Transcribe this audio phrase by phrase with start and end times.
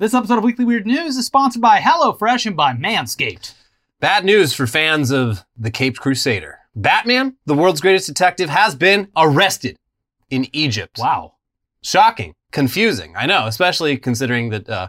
[0.00, 3.52] This episode of Weekly Weird News is sponsored by HelloFresh and by Manscaped.
[4.00, 6.60] Bad news for fans of The Caped Crusader.
[6.74, 9.76] Batman, the world's greatest detective, has been arrested
[10.30, 10.96] in Egypt.
[10.98, 11.34] Wow.
[11.82, 12.34] Shocking.
[12.50, 13.14] Confusing.
[13.14, 14.88] I know, especially considering that uh,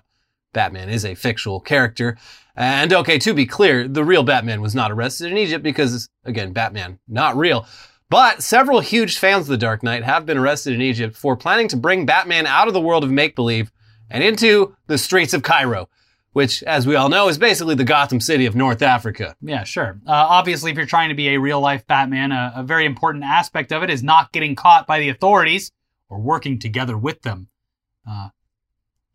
[0.54, 2.18] Batman is a fictional character.
[2.56, 6.54] And okay, to be clear, the real Batman was not arrested in Egypt because, again,
[6.54, 7.68] Batman, not real.
[8.10, 11.68] But several huge fans of The Dark Knight have been arrested in Egypt for planning
[11.68, 13.74] to bring Batman out of the world of make believe
[14.12, 15.90] and into the streets of Cairo,
[16.34, 19.36] which, as we all know, is basically the Gotham City of North Africa.
[19.42, 20.00] Yeah, sure.
[20.08, 23.24] Uh, obviously, if you're trying to be a real life Batman, a, a very important
[23.24, 25.72] aspect of it is not getting caught by the authorities
[26.10, 27.48] or working together with them.
[28.10, 28.30] Uh,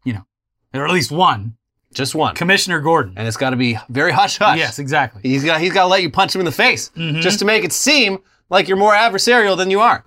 [0.04, 0.26] you know,
[0.74, 1.56] or at least one,
[1.94, 2.34] Just one.
[2.34, 3.14] Commissioner Gordon.
[3.16, 4.58] And it's got to be very hush hush.
[4.58, 5.22] Yes, exactly.
[5.22, 7.20] He's got he's got to let you punch him in the face Mhm.
[7.22, 8.18] just to make it seem
[8.50, 10.04] like you're more adversarial than you are.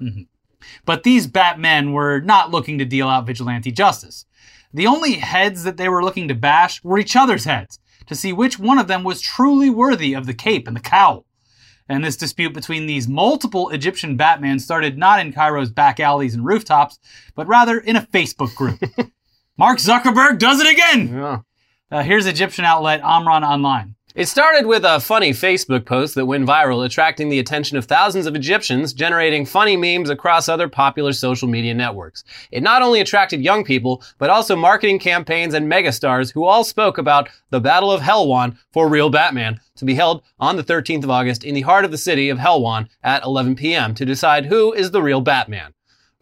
[0.86, 4.26] But these Batmen were not looking to deal out vigilante justice.
[4.74, 8.34] The only heads that they were looking to bash were each other's heads to see
[8.34, 11.26] which one of them was truly worthy of the cape and the cowl.
[11.88, 16.46] And this dispute between these multiple Egyptian Batmen started not in Cairo's back alleys and
[16.46, 17.00] rooftops,
[17.36, 18.80] but rather in a Facebook group.
[19.58, 21.14] Mark Zuckerberg does it again!
[21.14, 21.40] Yeah.
[21.92, 23.96] Uh, here's Egyptian outlet Ahram Online.
[24.16, 28.26] It started with a funny Facebook post that went viral, attracting the attention of thousands
[28.26, 32.24] of Egyptians, generating funny memes across other popular social media networks.
[32.52, 36.98] It not only attracted young people, but also marketing campaigns and megastars who all spoke
[36.98, 41.12] about the Battle of Helwan for real Batman to be held on the 13th of
[41.12, 43.94] August in the heart of the city of Helwan at 11 p.m.
[43.94, 45.72] to decide who is the real Batman.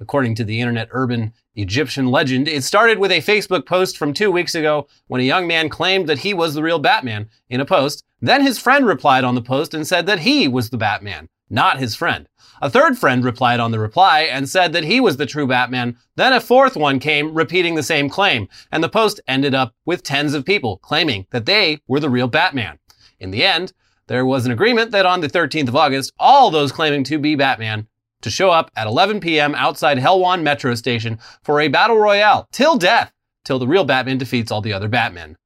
[0.01, 4.29] According to the internet urban Egyptian legend, it started with a Facebook post from two
[4.31, 7.65] weeks ago when a young man claimed that he was the real Batman in a
[7.65, 8.03] post.
[8.21, 11.79] Then his friend replied on the post and said that he was the Batman, not
[11.79, 12.29] his friend.
[12.61, 15.97] A third friend replied on the reply and said that he was the true Batman.
[16.15, 20.03] Then a fourth one came repeating the same claim, and the post ended up with
[20.03, 22.77] tens of people claiming that they were the real Batman.
[23.19, 23.73] In the end,
[24.07, 27.35] there was an agreement that on the 13th of August, all those claiming to be
[27.35, 27.87] Batman
[28.21, 29.55] to show up at 11 p.m.
[29.55, 33.11] outside Helwan Metro Station for a battle royale till death,
[33.45, 35.37] till the real Batman defeats all the other Batmen.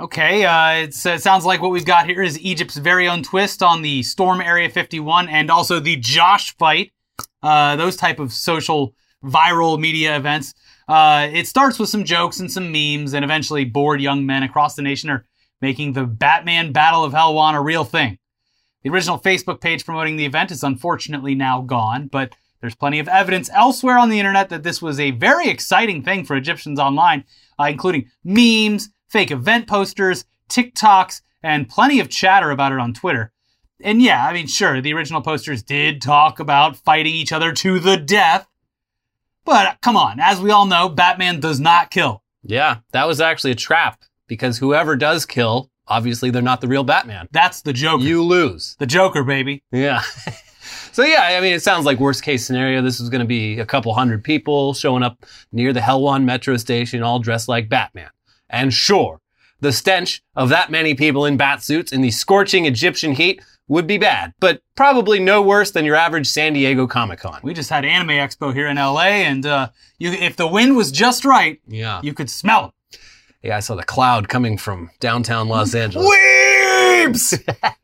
[0.00, 3.82] Okay, uh, it sounds like what we've got here is Egypt's very own twist on
[3.82, 6.92] the Storm Area 51 and also the Josh fight.
[7.42, 10.54] Uh, those type of social viral media events.
[10.88, 14.74] Uh, it starts with some jokes and some memes, and eventually bored young men across
[14.74, 15.24] the nation are
[15.60, 18.18] making the Batman Battle of Helwan a real thing.
[18.82, 23.08] The original Facebook page promoting the event is unfortunately now gone, but there's plenty of
[23.08, 27.24] evidence elsewhere on the internet that this was a very exciting thing for Egyptians online,
[27.58, 33.32] uh, including memes, fake event posters, TikToks, and plenty of chatter about it on Twitter.
[33.80, 37.78] And yeah, I mean, sure, the original posters did talk about fighting each other to
[37.78, 38.48] the death.
[39.44, 42.22] But come on, as we all know, Batman does not kill.
[42.42, 46.84] Yeah, that was actually a trap because whoever does kill, obviously they're not the real
[46.84, 47.28] Batman.
[47.32, 48.02] That's the Joker.
[48.04, 48.76] You lose.
[48.78, 49.62] the Joker, baby.
[49.72, 50.00] Yeah.
[50.92, 52.82] so yeah, I mean, it sounds like worst case scenario.
[52.82, 56.56] This is going to be a couple hundred people showing up near the Helwan metro
[56.56, 58.10] station, all dressed like Batman.
[58.50, 59.20] And sure,
[59.60, 63.86] the stench of that many people in bat suits in the scorching Egyptian heat would
[63.86, 67.38] be bad, but probably no worse than your average San Diego Comic Con.
[67.42, 69.68] We just had Anime Expo here in LA, and uh,
[69.98, 72.00] you, if the wind was just right, Yeah.
[72.02, 72.72] you could smell it.
[73.42, 76.08] Yeah, I saw the cloud coming from downtown Los Angeles.
[76.08, 77.74] Weebs!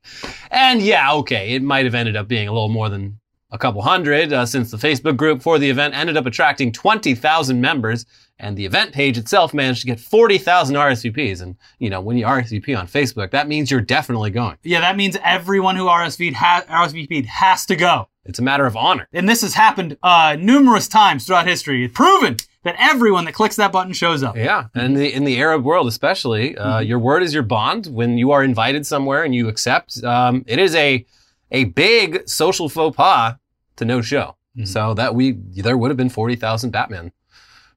[0.50, 3.18] And yeah, okay, it might have ended up being a little more than
[3.50, 7.60] a couple hundred uh, since the Facebook group for the event ended up attracting 20,000
[7.60, 8.06] members
[8.38, 11.40] and the event page itself managed to get 40,000 RSVPs.
[11.40, 14.56] And, you know, when you RSVP on Facebook, that means you're definitely going.
[14.64, 18.08] yeah, that means everyone who RSVP'd, ha- RSVP'd has to go.
[18.24, 19.06] It's a matter of honor.
[19.12, 21.84] And this has happened uh, numerous times throughout history.
[21.84, 24.36] It's proven that everyone that clicks that button shows up.
[24.36, 27.86] Yeah, and in the, in the Arab world especially, uh, your word is your bond.
[27.86, 31.06] When you are invited somewhere and you accept, um, it is a
[31.50, 33.36] a big social faux pas
[33.76, 34.36] to no show.
[34.64, 37.10] So that we there would have been forty thousand Batman.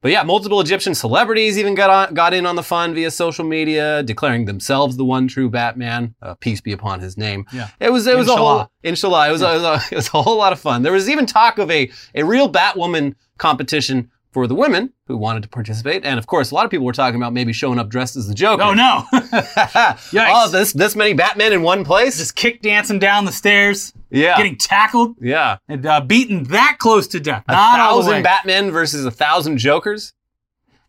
[0.02, 3.44] But yeah, multiple Egyptian celebrities even got on, got in on the fun via social
[3.44, 6.14] media, declaring themselves the one true Batman.
[6.22, 7.48] Uh, peace be upon his name.
[7.52, 7.70] Yeah.
[7.80, 9.26] It was it was a whole Inshallah.
[9.26, 9.30] inshallah.
[9.30, 10.84] It was, a, it, was a, it was a whole lot of fun.
[10.84, 15.42] There was even talk of a a real Batwoman competition for the women who wanted
[15.42, 17.90] to participate, and of course, a lot of people were talking about maybe showing up
[17.90, 18.62] dressed as the Joker.
[18.62, 19.04] Oh no!
[19.12, 22.20] oh, this this many Batmen in one place?
[22.20, 25.58] Just kick dancing down the stairs, yeah, getting tackled yeah.
[25.68, 27.46] and uh, beaten that close to death.
[27.48, 28.22] A Not thousand.
[28.22, 30.14] Batmen versus a thousand Jokers.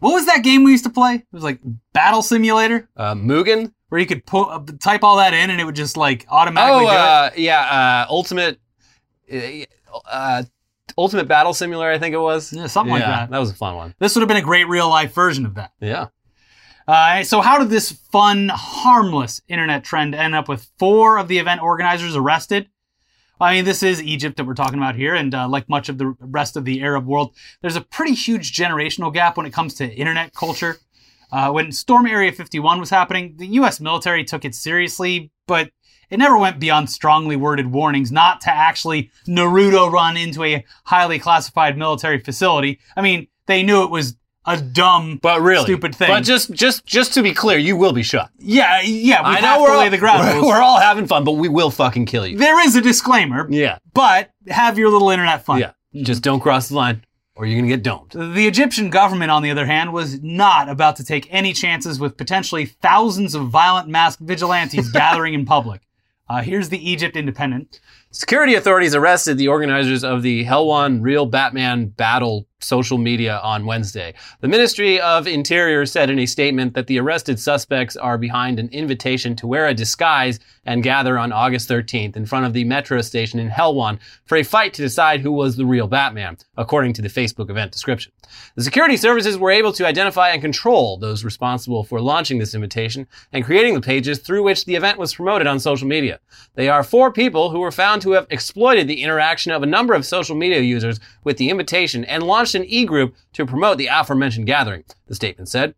[0.00, 1.14] What was that game we used to play?
[1.14, 1.58] It was like
[1.94, 3.72] Battle Simulator, Uh, Mugen.
[3.88, 6.84] where you could pu- uh, type all that in and it would just like automatically
[6.84, 6.98] Oh, do it.
[6.98, 8.04] uh, yeah.
[8.06, 8.60] Uh, Ultimate.
[10.98, 12.52] Ultimate Battle Simulator, I think it was.
[12.52, 13.30] Yeah, something like that.
[13.30, 13.94] That was a fun one.
[14.00, 15.70] This would have been a great real life version of that.
[15.80, 16.08] Yeah.
[16.88, 21.38] Uh, so, how did this fun, harmless internet trend end up with four of the
[21.38, 22.68] event organizers arrested?
[23.40, 25.98] I mean, this is Egypt that we're talking about here, and uh, like much of
[25.98, 29.74] the rest of the Arab world, there's a pretty huge generational gap when it comes
[29.74, 30.78] to internet culture.
[31.30, 33.78] Uh, when Storm Area 51 was happening, the U.S.
[33.80, 35.70] military took it seriously, but
[36.10, 41.19] it never went beyond strongly worded warnings not to actually Naruto run into a highly
[41.19, 42.78] classified military facility.
[42.96, 44.16] I mean, they knew it was
[44.46, 46.08] a dumb, But really, stupid thing.
[46.08, 48.31] But just just just to be clear, you will be shot.
[48.38, 50.20] yeah, yeah, We I have know to we're lay all, the ground.
[50.40, 52.38] We're, we're, all having fun, but we will fucking kill you.
[52.38, 55.60] There is a disclaimer, Yeah, but have your little internet fun.
[55.60, 55.72] yeah.
[56.02, 58.12] Just don't cross the line, or you're gonna get domed.
[58.12, 62.16] The Egyptian government, on the other hand, was not about to take any chances with
[62.16, 65.82] potentially thousands of violent masked vigilantes gathering in public.
[66.28, 67.80] Uh, here's the Egypt Independent.
[68.10, 74.12] Security authorities arrested the organizers of the Helwan Real Batman Battle social media on Wednesday.
[74.40, 78.69] The Ministry of Interior said in a statement that the arrested suspects are behind an
[78.70, 83.00] invitation to wear a disguise and gather on August 13th in front of the metro
[83.00, 87.02] station in Helwan for a fight to decide who was the real Batman, according to
[87.02, 88.12] the Facebook event description.
[88.56, 93.06] The security services were able to identify and control those responsible for launching this invitation
[93.32, 96.19] and creating the pages through which the event was promoted on social media.
[96.55, 99.94] They are four people who were found to have exploited the interaction of a number
[99.94, 104.46] of social media users with the invitation and launched an e-group to promote the aforementioned
[104.46, 105.74] gathering, the statement said.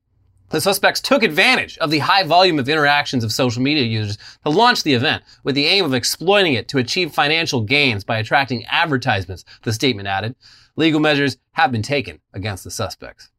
[0.50, 4.50] The suspects took advantage of the high volume of interactions of social media users to
[4.50, 8.64] launch the event with the aim of exploiting it to achieve financial gains by attracting
[8.66, 10.34] advertisements, the statement added.
[10.74, 13.30] Legal measures have been taken against the suspects.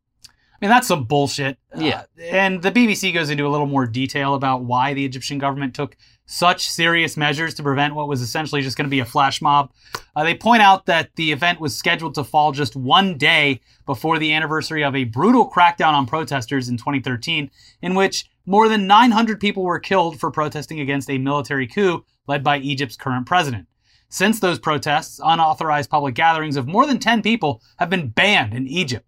[0.61, 1.57] I mean, that's some bullshit.
[1.75, 2.03] Yeah.
[2.17, 5.73] Uh, and the BBC goes into a little more detail about why the Egyptian government
[5.73, 5.97] took
[6.31, 9.69] such serious measures to prevent what was essentially just going to be a flash mob.
[10.15, 14.17] Uh, they point out that the event was scheduled to fall just one day before
[14.17, 17.51] the anniversary of a brutal crackdown on protesters in 2013,
[17.81, 22.43] in which more than 900 people were killed for protesting against a military coup led
[22.43, 23.67] by Egypt's current president.
[24.07, 28.67] Since those protests, unauthorized public gatherings of more than 10 people have been banned in
[28.67, 29.05] Egypt.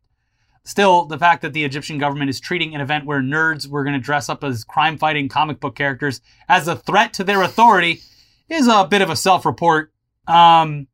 [0.65, 3.95] Still, the fact that the Egyptian government is treating an event where nerds were going
[3.95, 8.01] to dress up as crime fighting comic book characters as a threat to their authority
[8.49, 9.91] is a bit of a self report.
[10.25, 10.87] Um,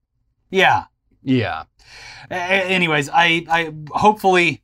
[0.49, 0.85] yeah.
[1.21, 1.63] Yeah.
[2.31, 4.63] A- anyways, I, I hopefully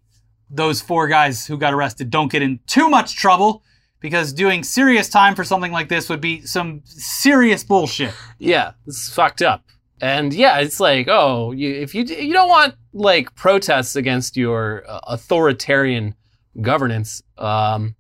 [0.50, 3.64] those four guys who got arrested don't get in too much trouble
[4.00, 8.14] because doing serious time for something like this would be some serious bullshit.
[8.40, 9.64] Yeah, it's fucked up.
[10.02, 14.84] And yeah, it's like, oh, you, if you you don't want like protests against your
[14.88, 16.16] uh, authoritarian
[16.62, 17.96] governance, um,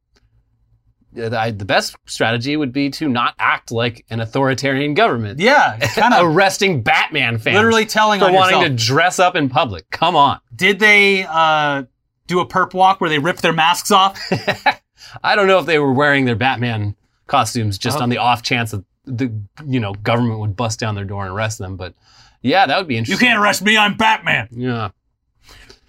[1.14, 5.40] the, the best strategy would be to not act like an authoritarian government.
[5.40, 8.78] Yeah, kind of Arresting Batman fans literally telling for wanting yourself.
[8.78, 9.90] to dress up in public.
[9.92, 10.40] Come on.
[10.54, 11.84] Did they uh,
[12.28, 14.20] do a perp walk where they ripped their masks off?
[15.24, 16.96] I don't know if they were wearing their Batman
[17.28, 18.02] costumes just Oh.
[18.04, 19.32] on the off chance that the
[19.66, 21.94] you know government would bust down their door and arrest them, but
[22.42, 23.26] yeah, that would be interesting.
[23.26, 23.36] You interesting.
[23.36, 24.48] can't arrest me, I'm Batman.
[24.52, 24.90] Yeah.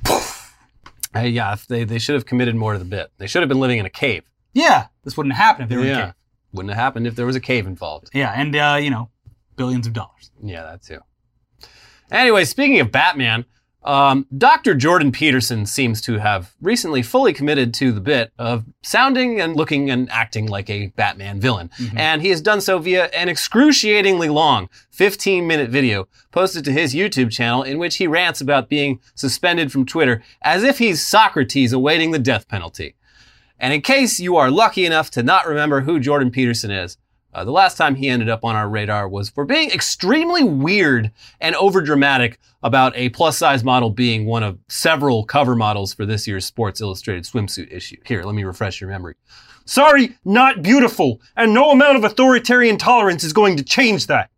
[1.13, 3.11] Hey, yeah, if they, they should have committed more to the bit.
[3.17, 4.23] They should have been living in a cave.
[4.53, 6.05] Yeah, this wouldn't happen if they were in a yeah.
[6.07, 6.15] cave.
[6.53, 8.11] Wouldn't have happened if there was a cave involved.
[8.13, 9.09] Yeah, and uh, you know,
[9.57, 10.31] billions of dollars.
[10.43, 11.01] Yeah, that too.
[12.11, 13.47] Anyway, speaking of Batman,
[13.87, 14.75] um, Dr.
[14.75, 19.91] Jordan Peterson seems to have recently fully committed to the bit of sounding and looking
[19.91, 21.71] and acting like a Batman villain.
[21.97, 26.95] And he has done so via an excruciatingly long 15 minute video posted to his
[26.95, 31.73] YouTube channel in which he rants about being suspended from Twitter as if he's Socrates
[31.73, 32.97] awaiting the death penalty.
[33.59, 36.99] And in case you are lucky enough to not remember who Jordan Peterson is,
[37.37, 41.13] uh, the last time he ended up on our radar was for being extremely weird
[41.39, 46.27] and overdramatic about a plus size model being one of several cover models for this
[46.27, 47.99] year's Sports Illustrated swimsuit issue.
[48.07, 49.17] Here, let me refresh your memory.
[49.67, 54.31] Sorry, not beautiful, and no amount of authoritarian tolerance is going to change that.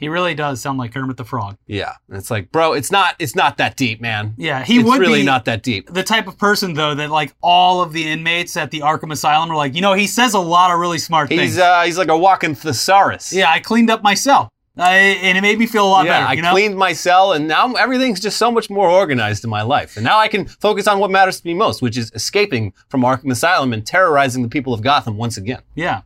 [0.00, 1.58] He really does sound like Kermit the Frog.
[1.66, 4.34] Yeah, and it's like, bro, it's not, it's not that deep, man.
[4.38, 5.92] Yeah, he it's would really be not that deep.
[5.92, 9.50] the type of person though that like all of the inmates at the Arkham Asylum
[9.50, 11.58] are like, you know, he says a lot of really smart He's things.
[11.58, 13.32] uh, he's like a walking thesaurus.
[13.32, 16.12] yeah, I cleaned up my cell, I, and it made me feel a lot yeah,
[16.20, 16.26] better.
[16.26, 16.52] I you know?
[16.52, 19.96] cleaned my cell, and now everything's just so much more organized in my life.
[19.96, 23.02] And now I can focus on what matters to me most, which is escaping from
[23.02, 25.60] Arkham Asylum and terrorizing the people of Gotham once again.
[25.74, 26.02] Yeah.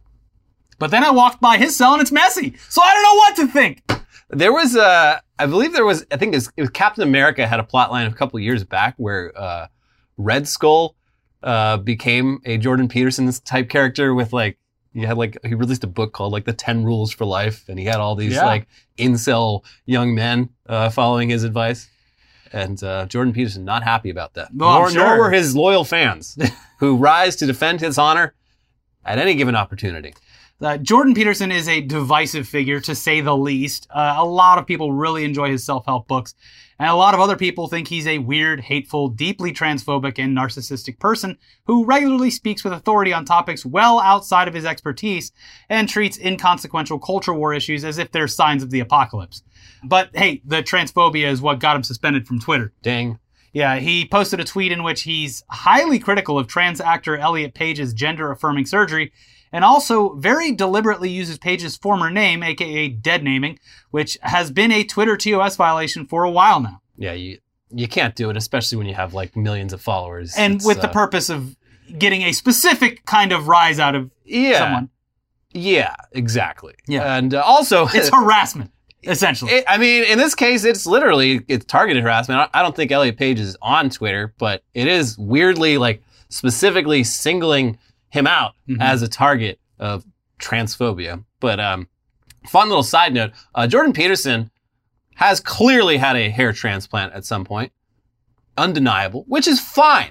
[0.84, 3.36] But then I walked by his cell and it's messy, so I don't know what
[3.36, 3.82] to think.
[4.28, 7.46] There was, uh, I believe there was, I think it was, it was Captain America
[7.46, 9.68] had a plot line a couple years back where uh,
[10.18, 10.94] Red Skull
[11.42, 14.58] uh, became a Jordan Peterson type character with like,
[14.92, 17.78] he had like, he released a book called like The 10 Rules for Life, and
[17.78, 18.44] he had all these Yeah.
[18.44, 18.66] like
[18.98, 21.88] incel young men uh, following his advice.
[22.52, 24.48] And uh, Jordan Peterson not happy about that.
[24.50, 26.36] I'm nor, nor were his loyal fans
[26.78, 28.34] who rise to defend his honor
[29.02, 30.12] at any given opportunity.
[30.60, 33.88] Uh, Jordan Peterson is a divisive figure, to say the least.
[33.90, 36.34] Uh, a lot of people really enjoy his self help books,
[36.78, 40.98] and a lot of other people think he's a weird, hateful, deeply transphobic, and narcissistic
[41.00, 45.32] person who regularly speaks with authority on topics well outside of his expertise
[45.68, 49.42] and treats inconsequential culture war issues as if they're signs of the apocalypse.
[49.82, 52.72] But hey, the transphobia is what got him suspended from Twitter.
[52.82, 53.18] Dang.
[53.52, 57.94] Yeah, he posted a tweet in which he's highly critical of trans actor Elliot Page's
[57.94, 59.12] gender affirming surgery
[59.54, 63.60] and also very deliberately uses Page's former name, aka dead naming,
[63.92, 66.82] which has been a Twitter TOS violation for a while now.
[66.98, 67.38] Yeah, you
[67.70, 70.34] you can't do it, especially when you have like millions of followers.
[70.36, 71.56] And It's, with the uh, purpose of
[71.96, 74.90] getting a specific kind of rise out of yeah, someone.
[75.52, 76.74] yeah, exactly.
[76.88, 77.16] Yeah.
[77.16, 78.72] and uh, also It's harassment,
[79.04, 79.52] essentially.
[79.52, 82.40] It, I mean, in this case, it's literally it's targeted harassment.
[82.40, 87.04] I, I don't think Elliot Page is on Twitter, but it is weirdly like specifically
[87.04, 87.78] singling
[88.14, 88.80] him out Mhm.
[88.80, 90.04] as a target of
[90.40, 91.24] transphobia.
[91.40, 91.88] But um,
[92.46, 94.50] fun little side note: uh, Jordan Peterson
[95.16, 97.72] has clearly had a hair transplant at some point,
[98.56, 100.10] undeniable, which is fine.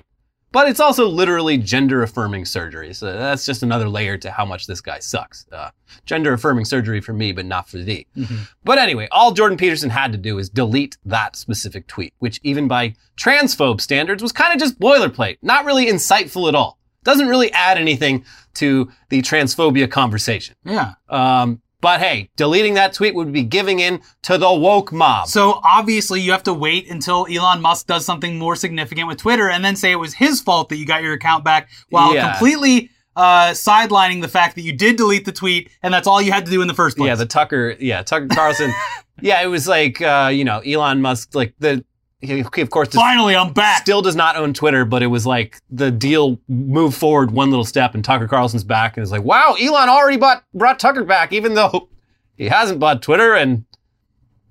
[0.52, 2.94] But it's also literally gender affirming surgery.
[2.94, 5.48] So that's just another layer to how much this guy sucks.
[5.52, 5.72] Uh,
[6.06, 8.06] gender affirming surgery for me, but not for thee.
[8.16, 8.48] Mhm.
[8.64, 12.68] But anyway, all Jordan Peterson had to do is delete that specific tweet, which even
[12.68, 16.78] by transphobe standards was kind of just boilerplate, not really insightful at all.
[17.04, 20.56] Doesn't really add anything to the transphobia conversation.
[20.64, 20.94] Yeah.
[21.10, 25.28] Um, but hey, deleting that tweet would be giving in to the woke mob.
[25.28, 29.50] So obviously, you have to wait until Elon Musk does something more significant with Twitter,
[29.50, 32.32] and then say it was his fault that you got your account back, while Yeah.
[32.32, 36.32] completely uh, sidelining the fact that you did delete the tweet, and that's all you
[36.32, 37.08] had to do in the first place.
[37.08, 38.74] yeah, the Tucker, yeah, Tucker Carlson.
[39.22, 41.84] yeah, it was like, uh, you know, Elon Musk, like the,
[42.32, 43.82] of course, Finally, I'm back.
[43.82, 47.66] still does not own Twitter, but it was like the deal moved forward one little
[47.66, 51.34] step, and Tucker Carlson's back, and it's like, wow, Elon already bought brought Tucker back,
[51.34, 51.90] even though
[52.38, 53.66] he hasn't bought Twitter, and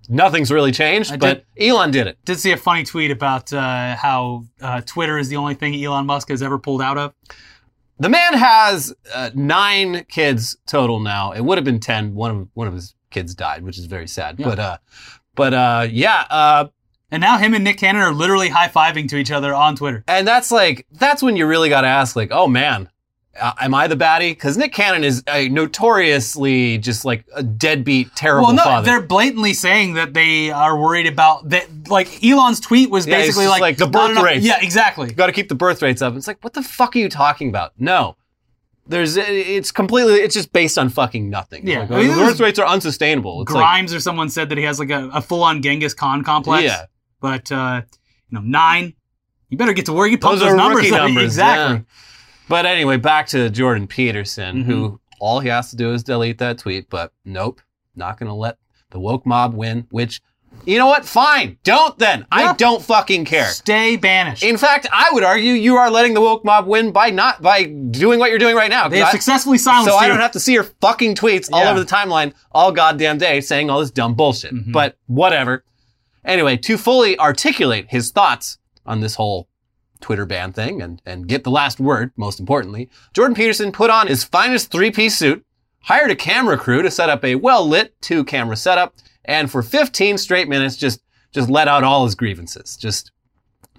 [0.08, 1.12] nothing's really changed.
[1.12, 2.18] I but Elon did it.
[2.24, 6.06] did see a funny tweet about uh, how uh, Twitter is the only thing Elon
[6.06, 7.14] Musk has ever pulled out of.
[7.98, 11.32] The man has uh, nine kids total now.
[11.32, 12.14] It would have been ten.
[12.14, 14.38] One of one of his kids died, which is very sad.
[14.38, 14.46] Yeah.
[14.46, 14.78] But uh,
[15.34, 16.66] but uh, yeah.
[17.12, 20.02] And now him and Nick Cannon are literally high fiving to each other on Twitter.
[20.08, 22.88] And that's like, that's when you really got to ask, like, oh man,
[23.40, 24.30] uh, am I the baddie?
[24.32, 28.86] Because Nick Cannon is a notoriously just like a deadbeat, terrible Well, no, father.
[28.86, 31.66] they're blatantly saying that they are worried about that.
[31.88, 34.44] Like Elon's tweet was Yeah, basically like, like the birth enough- rates.
[34.44, 35.12] Yeah, exactly.
[35.12, 36.16] Got to keep the birth rates up.
[36.16, 37.72] It's like, what the fuck are you talking about?
[37.78, 38.16] No.
[38.86, 41.66] There's, it's completely, it's just based on fucking nothing.
[41.68, 41.80] Yeah.
[41.80, 43.42] like, I mean, the birth rates are unsustainable.
[43.42, 45.94] It's like, Grimes or someone said that he has like a, a full on Genghis
[45.94, 46.64] Khan complex.
[46.64, 46.86] yeah.
[47.22, 47.82] But uh,
[48.28, 48.92] you know, nine.
[49.48, 50.10] You better get to work.
[50.10, 50.90] You Those those, numbers.
[50.90, 51.24] numbers.
[51.24, 51.76] Exactly.
[51.76, 51.82] yeah.
[52.48, 54.66] But anyway, back to Jordan Peterson, Mhm.
[54.66, 56.90] who all he has to do is delete that tweet.
[56.90, 57.60] But nope,
[57.94, 58.56] not going to let
[58.90, 59.86] the woke mob win.
[59.90, 60.20] Which,
[60.64, 61.04] you know what?
[61.04, 62.20] Fine, don't then.
[62.20, 62.26] Yeah.
[62.30, 63.46] I don't fucking care.
[63.46, 64.42] Stay banished.
[64.42, 67.64] In fact, I would argue you are letting the woke mob win by not by
[67.64, 68.88] doing what you're doing right now.
[68.88, 71.66] they have I- successfully silenced so I don't have to see your fucking tweets all
[71.68, 74.52] over the timeline all goddamn day saying all this dumb bullshit.
[74.54, 74.72] Mhm.
[74.72, 75.64] But whatever.
[76.24, 79.48] Anyway, to fully articulate his thoughts on this whole
[80.00, 84.06] Twitter ban thing and, and get the last word, most importantly, Jordan Peterson put on
[84.06, 85.44] his finest three-piece suit,
[85.80, 90.48] hired a camera crew to set up a well-lit two-camera setup, and for 15 straight
[90.48, 91.00] minutes just
[91.32, 92.76] just let out all his grievances.
[92.76, 93.10] Just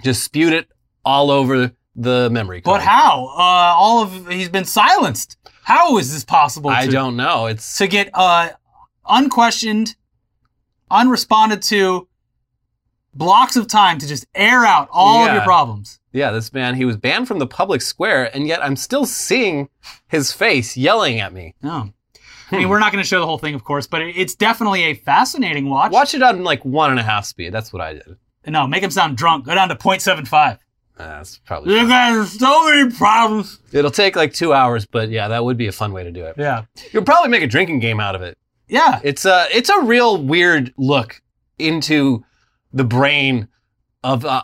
[0.03, 0.67] just spewed it
[1.05, 2.79] all over the memory card.
[2.79, 3.27] but how?
[3.37, 5.37] Uh, all of he's been silenced.
[5.63, 6.69] How is this possible?
[6.69, 7.45] I to, don't know.
[7.45, 8.49] It's to get uh,
[9.07, 9.95] unquestioned,
[10.91, 12.07] unresponded to,
[13.13, 15.99] blocks of time to just air out all of your problems.
[16.11, 19.69] Yeah, this man, he was banned from the public square, and yet I'm still seeing
[20.07, 21.55] his face yelling at me.
[21.63, 21.91] No.
[22.51, 24.83] I mean, we're not going to show the whole thing, of course, but it's definitely
[24.83, 25.91] a fascinating watch.
[25.91, 27.51] Watch it on like one and a half speed.
[27.51, 28.17] That's what I did.
[28.45, 29.45] No, make him sound drunk.
[29.45, 30.53] Go down to 0.75.
[30.53, 30.57] Uh,
[30.97, 31.73] That's probably.
[31.73, 33.59] You guys have so many problems.
[33.71, 36.25] It'll take like two hours, but yeah, that would be a fun way to do
[36.25, 36.35] it.
[36.37, 36.65] Yeah.
[36.91, 38.37] You'll probably make a drinking game out of it.
[38.67, 38.99] Yeah.
[39.03, 41.21] It's a it's a real weird look
[41.57, 42.23] into
[42.73, 43.47] the brain
[44.03, 44.43] of a,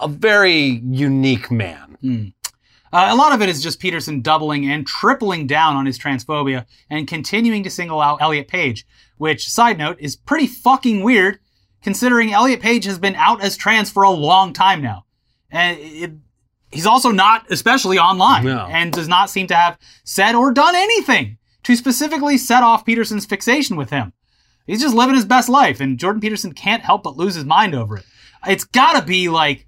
[0.00, 1.96] a very unique man.
[2.00, 2.24] Hmm.
[2.92, 6.66] Uh, a lot of it is just Peterson doubling and tripling down on his transphobia
[6.88, 8.86] and continuing to single out Elliot Page,
[9.16, 11.38] which, side note, is pretty fucking weird
[11.82, 15.04] considering Elliot Page has been out as trans for a long time now.
[15.50, 16.12] And it,
[16.70, 18.66] he's also not especially online No.
[18.70, 23.26] and does not seem to have said or done anything to specifically set off Peterson's
[23.26, 24.12] fixation with him.
[24.66, 27.74] He's just living his best life, and Jordan Peterson can't help but lose his mind
[27.74, 28.04] over it.
[28.46, 29.66] it's gotta be like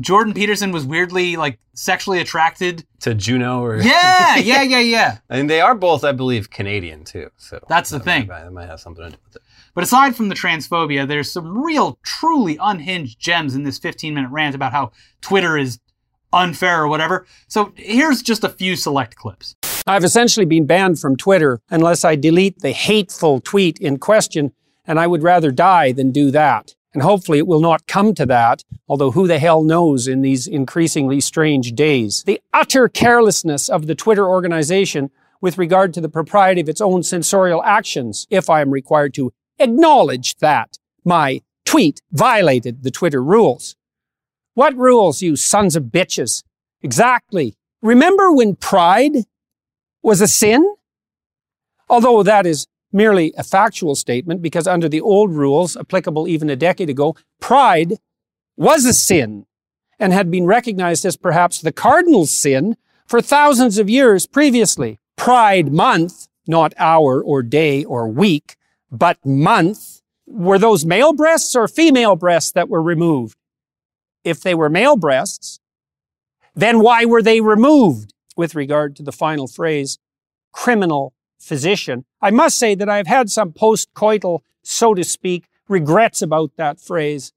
[0.00, 2.86] Jordan Peterson was weirdly like sexually attracted.
[3.00, 5.18] To Juno or Yeah, yeah, yeah, yeah.
[5.28, 7.30] and they are both, I believe, Canadian too.
[7.36, 8.26] So That's the that thing.
[8.28, 9.42] Might, that might have something to do with it.
[9.74, 14.30] But aside from the transphobia, there's some real, truly unhinged gems in this 15 minute
[14.30, 15.78] rant about how Twitter is
[16.32, 17.26] unfair or whatever.
[17.48, 19.56] So here's just a few select clips.
[19.86, 24.52] I've essentially been banned from Twitter unless I delete the hateful tweet in question,
[24.84, 26.74] and I would rather die than do that.
[26.94, 30.46] And hopefully it will not come to that, although who the hell knows in these
[30.46, 32.22] increasingly strange days.
[32.26, 35.10] The utter carelessness of the Twitter organization
[35.40, 39.32] with regard to the propriety of its own censorial actions, if I am required to
[39.58, 43.74] acknowledge that my tweet violated the Twitter rules.
[44.54, 46.42] What rules, you sons of bitches?
[46.82, 47.54] Exactly.
[47.80, 49.24] Remember when pride
[50.02, 50.74] was a sin?
[51.88, 56.56] Although that is merely a factual statement, because under the old rules applicable even a
[56.56, 57.94] decade ago, pride
[58.56, 59.46] was a sin
[59.98, 65.00] and had been recognized as perhaps the cardinal sin for thousands of years previously.
[65.16, 68.56] Pride month, not hour or day or week,
[68.90, 73.36] but month, were those male breasts or female breasts that were removed?
[74.24, 75.60] If they were male breasts,
[76.54, 78.14] then why were they removed?
[78.36, 79.98] With regard to the final phrase,
[80.52, 86.52] criminal physician, I must say that I've had some post-coital, so to speak, regrets about
[86.56, 87.32] that phrase.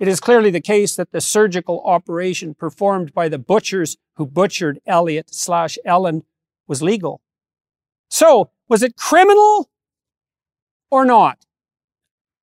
[0.00, 4.80] It is clearly the case that the surgical operation performed by the butchers who butchered
[4.86, 6.24] Elliot slash Ellen
[6.66, 7.20] was legal.
[8.08, 9.70] So, was it criminal
[10.90, 11.46] or not?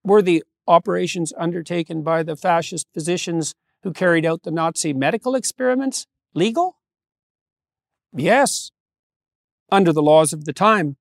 [0.04, 6.08] Were the operations undertaken by the fascist physicians who carried out the Nazi medical experiments
[6.34, 6.78] legal?
[8.14, 8.72] Yes,
[9.72, 10.98] under the laws of the time.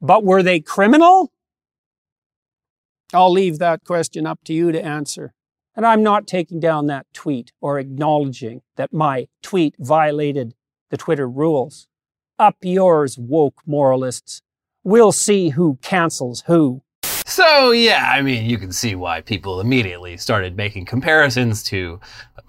[0.00, 1.32] But were they criminal?
[3.12, 5.32] I'll leave that question up to you to answer.
[5.74, 10.54] And I'm not taking down that tweet or acknowledging that my tweet violated
[10.90, 11.86] the Twitter rules.
[12.38, 14.42] Up yours, woke moralists.
[14.82, 16.82] We'll see who cancels who.
[17.28, 22.00] So yeah, I mean, you can see why people immediately started making comparisons to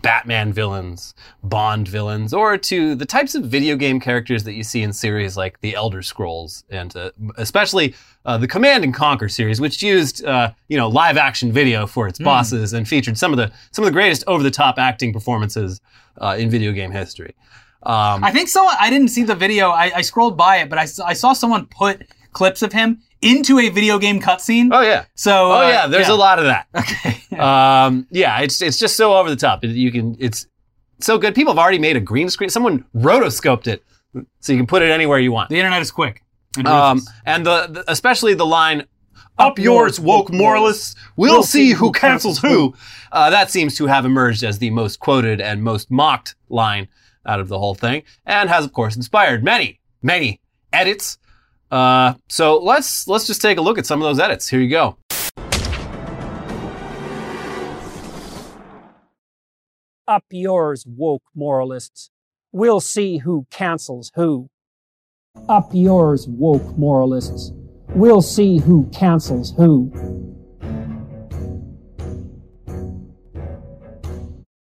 [0.01, 1.13] Batman villains,
[1.43, 5.35] Bond villains, or to the types of video game characters that you see in series
[5.35, 10.23] like The Elder Scrolls, and uh, especially uh, the Command and Conquer series, which used
[10.23, 13.83] uh, you know live action video for its bosses and featured some of the some
[13.83, 15.81] of the greatest over the top acting performances
[16.19, 17.35] uh, in video game history.
[17.83, 20.79] Um, I think someone, I didn't see the video, I, I scrolled by it, but
[20.79, 24.69] I saw someone put clips of him into a video game cutscene.
[24.71, 26.67] oh yeah, So, oh uh, yeah, there's a lot of that.
[26.75, 27.37] Okay.
[27.37, 29.63] um, yeah, it's it's just so over the top.
[29.63, 30.47] You can it's
[30.99, 31.35] so good.
[31.35, 32.49] People have already made a green screen.
[32.49, 33.83] Someone rotoscoped it,
[34.39, 35.49] so you can put it anywhere you want.
[35.49, 36.23] the internet is quick.
[36.57, 38.85] and Um, and the, the especially the line
[39.37, 40.95] "Up yours, woke moralists.
[41.15, 42.73] We'll see who cancels who."
[43.11, 46.87] Uh, that seems to have emerged as the most quoted and most mocked line
[47.25, 50.41] out of the whole thing, and has of course inspired many, many
[50.73, 51.17] edits.
[51.71, 54.47] Uh, so let's let's just take a look at some of those edits.
[54.49, 54.97] Here you go.
[60.07, 62.09] Up yours, woke moralists.
[62.51, 64.49] We'll see who cancels who.
[65.47, 67.51] Up yours, woke moralists.
[67.89, 69.91] We'll see who cancels who.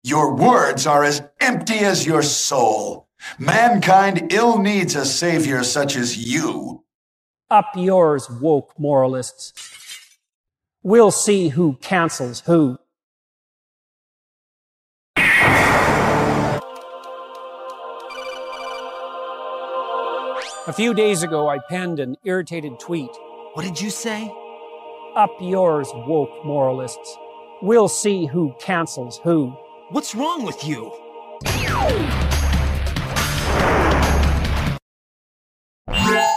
[0.05, 3.09] Your words are as empty as your soul.
[3.39, 6.82] Mankind ill needs a savior such as you.
[7.53, 9.53] Up yours, woke moralists.
[10.83, 12.79] We'll see who cancels who.
[20.67, 23.11] A few days ago, I penned an irritated tweet.
[23.53, 24.35] What did you say?
[25.15, 27.19] Up yours, woke moralists.
[27.61, 29.55] We'll see who cancels who.
[29.91, 30.91] What's wrong with you?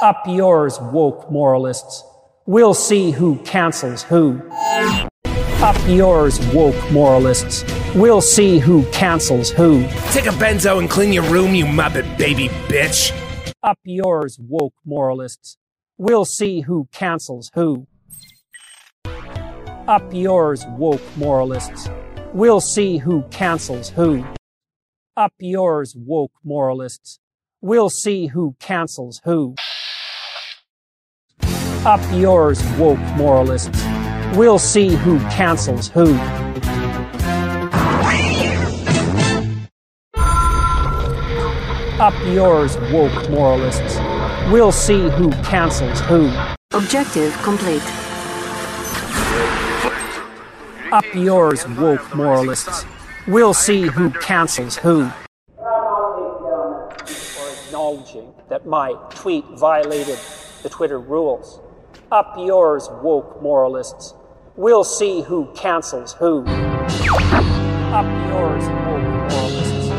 [0.01, 2.03] Up yours, woke moralists.
[2.45, 4.41] We'll see who cancels who.
[5.25, 7.63] Up yours, woke moralists.
[7.95, 9.83] We'll see who cancels who.
[10.11, 13.11] Take a benzo and clean your room, you muppet baby bitch.
[13.63, 15.57] Up yours, woke moralists.
[15.97, 17.87] We'll see who cancels who.
[19.87, 21.89] Up yours, woke moralists.
[22.33, 24.25] We'll see who cancels who.
[25.15, 27.19] Up yours, woke moralists.
[27.61, 29.55] We'll see who cancels who.
[31.85, 33.85] Up yours, woke moralists.
[34.35, 36.15] We'll see who cancels who.
[42.01, 43.97] Up yours, woke moralists.
[44.51, 46.33] We'll see who cancels who.
[46.73, 47.83] Objective complete.
[50.91, 52.83] Up yours, woke moralists.
[53.27, 55.11] We'll see who cancels who.
[55.59, 56.97] Or
[57.67, 60.17] acknowledging that my tweet violated
[60.63, 61.59] the Twitter rules.
[62.11, 64.13] Up yours, woke moralists.
[64.55, 66.45] We'll see who cancels who.
[66.45, 69.89] Up yours, woke moralists.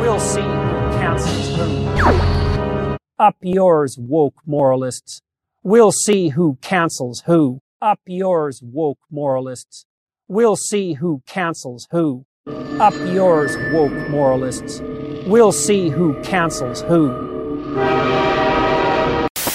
[0.00, 2.96] We'll see who cancels who.
[3.18, 5.20] Up yours, woke moralists.
[5.62, 7.60] We'll see who cancels who.
[7.82, 9.84] Up yours, woke moralists.
[10.28, 12.24] We'll see who cancels who.
[12.46, 14.80] Up yours, woke moralists.
[15.26, 18.29] We'll see who cancels who.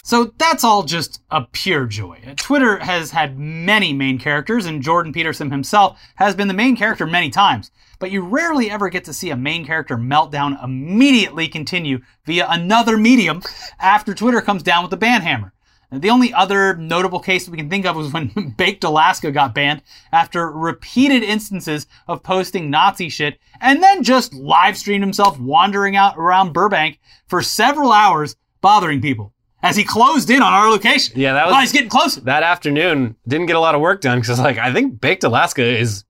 [0.06, 2.36] So that's all just a pure joy.
[2.38, 7.08] Twitter has had many main characters, and Jordan Peterson himself has been the main character
[7.08, 7.72] many times.
[7.98, 12.98] But you rarely ever get to see a main character meltdown immediately continue via another
[12.98, 13.42] medium
[13.80, 15.54] after Twitter comes down with the ban hammer.
[15.92, 19.82] The only other notable case we can think of was when Baked Alaska got banned
[20.12, 26.16] after repeated instances of posting Nazi shit and then just live streamed himself wandering out
[26.16, 29.34] around Burbank for several hours bothering people
[29.66, 31.20] as he closed in on our location.
[31.20, 32.22] Yeah, that was- Oh, he's getting closer.
[32.22, 35.64] that afternoon didn't get a lot of work done because like I think Baked Alaska
[35.64, 36.04] is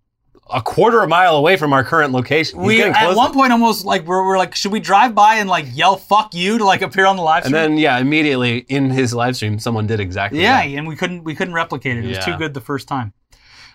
[0.53, 2.59] a quarter of a mile away from our current location.
[2.59, 5.49] He's we at one point almost like we're, we're like, should we drive by and
[5.49, 7.55] like yell "fuck you" to like appear on the live stream?
[7.55, 10.67] and then yeah, immediately in his live stream, someone did exactly Yeah, that.
[10.67, 12.05] and we couldn't we couldn't replicate it.
[12.05, 12.25] It was Yeah.
[12.25, 13.13] too good the first time.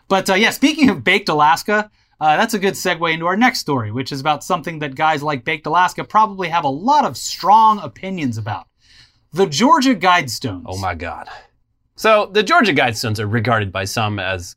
[0.09, 1.91] But uh, yeah, speaking of Baked Alaska,
[2.21, 5.23] uh, that's a good segue into our next story, which is about something that guys
[5.25, 8.67] like Baked Alaska probably have a lot of strong opinions about:
[9.33, 10.65] the Georgia Guidestones.
[10.67, 11.29] Oh my god.
[11.97, 14.57] So the Georgia Guidestones are regarded by some as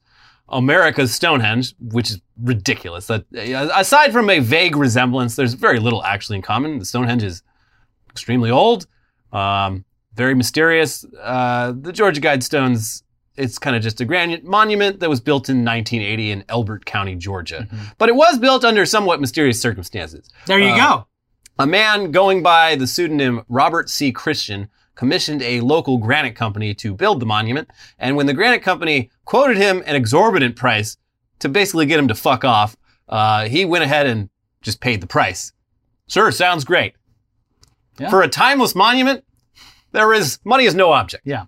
[0.50, 3.08] America's Stonehenge, which is ridiculous.
[3.08, 6.80] That uh, aside from a vague resemblance, there's very little actually in common.
[6.80, 7.44] The Stonehenge is
[8.10, 8.88] extremely old,
[9.32, 9.84] um,
[10.16, 11.06] very mysterious.
[11.22, 13.04] Uh, the Georgia Guidestones,
[13.36, 17.16] it's kind of just a granite monument that was built in 1980 in Elbert County,
[17.16, 17.68] Georgia.
[17.98, 20.30] But it was built under somewhat mysterious circumstances.
[20.46, 21.08] There you Uh, go.
[21.60, 24.12] A man going by the pseudonym Robert C.
[24.12, 29.12] Christian commissioned a local granite company to build the monument, and when the granite company
[29.26, 30.98] quoted him an exorbitant price
[31.40, 32.76] to basically get him to fuck off,
[33.10, 34.30] uh, he went ahead and
[34.62, 35.54] just paid the price.
[36.08, 36.96] Sure, sounds great.
[38.00, 38.10] Yeah.
[38.10, 39.24] For a timeless monument,
[39.92, 41.24] there is money is no object.
[41.26, 41.46] Yeah.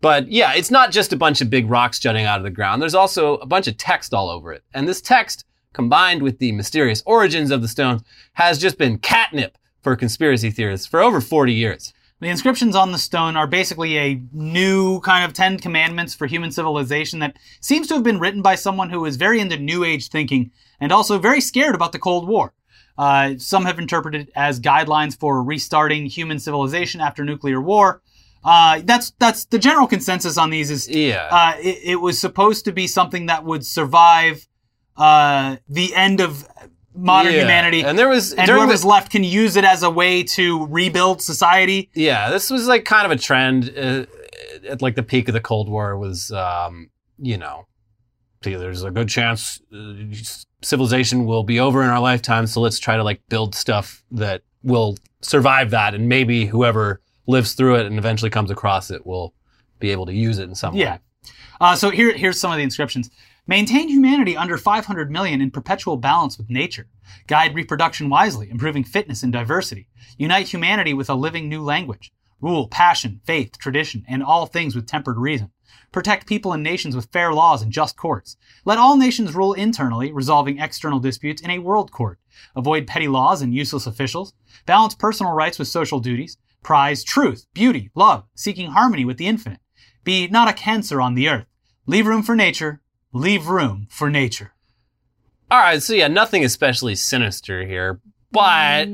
[0.00, 2.82] But yeah, it's not just a bunch of big rocks jutting out of the ground.
[2.82, 4.62] There's also a bunch of text all over it.
[4.74, 5.44] And this text,
[5.76, 10.86] combined with the mysterious origins of the stones, has just been catnip for conspiracy theorists
[10.86, 11.92] for over 40 years.
[12.18, 16.50] The inscriptions on the stone are basically a new kind of Ten Commandments for human
[16.50, 20.08] civilization that seems to have been written by someone who is very into New Age
[20.08, 22.54] thinking and also very scared about the Cold War.
[22.96, 28.00] Uh, some have interpreted it as guidelines for restarting human civilization after nuclear war.
[28.42, 30.70] Uh, that's that's the general consensus on these.
[30.70, 31.28] Is Yeah.
[31.30, 34.46] uh, it, it was supposed to be something that would survive
[34.96, 36.46] uh, the end of
[36.94, 37.40] modern Yeah.
[37.42, 40.22] humanity, And there was, and during whoever's the, left can use it as a way
[40.22, 41.90] to rebuild society.
[41.94, 44.06] yeah, this was like kind of a trend uh,
[44.68, 47.66] at like the peak of the Cold War was, um, you know,
[48.42, 49.92] see, there's a good chance uh,
[50.62, 52.46] civilization will be over in our lifetime.
[52.46, 55.94] So let's try to like build stuff that will survive that.
[55.94, 59.34] And maybe whoever lives through it and eventually comes across it will
[59.80, 60.92] be able to use it in some Yeah.
[60.94, 60.98] way.
[61.60, 63.10] Uh, so here, here's some of the inscriptions.
[63.48, 66.88] Maintain humanity under 500 million in perpetual balance with nature.
[67.28, 69.86] Guide reproduction wisely, improving fitness and diversity.
[70.18, 72.12] Unite humanity with a living new language.
[72.40, 75.50] Rule passion, faith, tradition, and all things with tempered reason.
[75.92, 78.36] Protect people and nations with fair laws and just courts.
[78.64, 82.18] Let all nations rule internally, resolving external disputes in a world court.
[82.56, 84.34] Avoid petty laws and useless officials.
[84.66, 86.36] Balance personal rights with social duties.
[86.64, 89.60] Prize truth, beauty, love, seeking harmony with the infinite.
[90.02, 91.46] Be not a cancer on the earth.
[91.86, 92.82] Leave room for nature.
[93.16, 94.52] Leave room for nature.
[95.50, 98.00] All right, so yeah, nothing especially sinister here,
[98.32, 98.86] but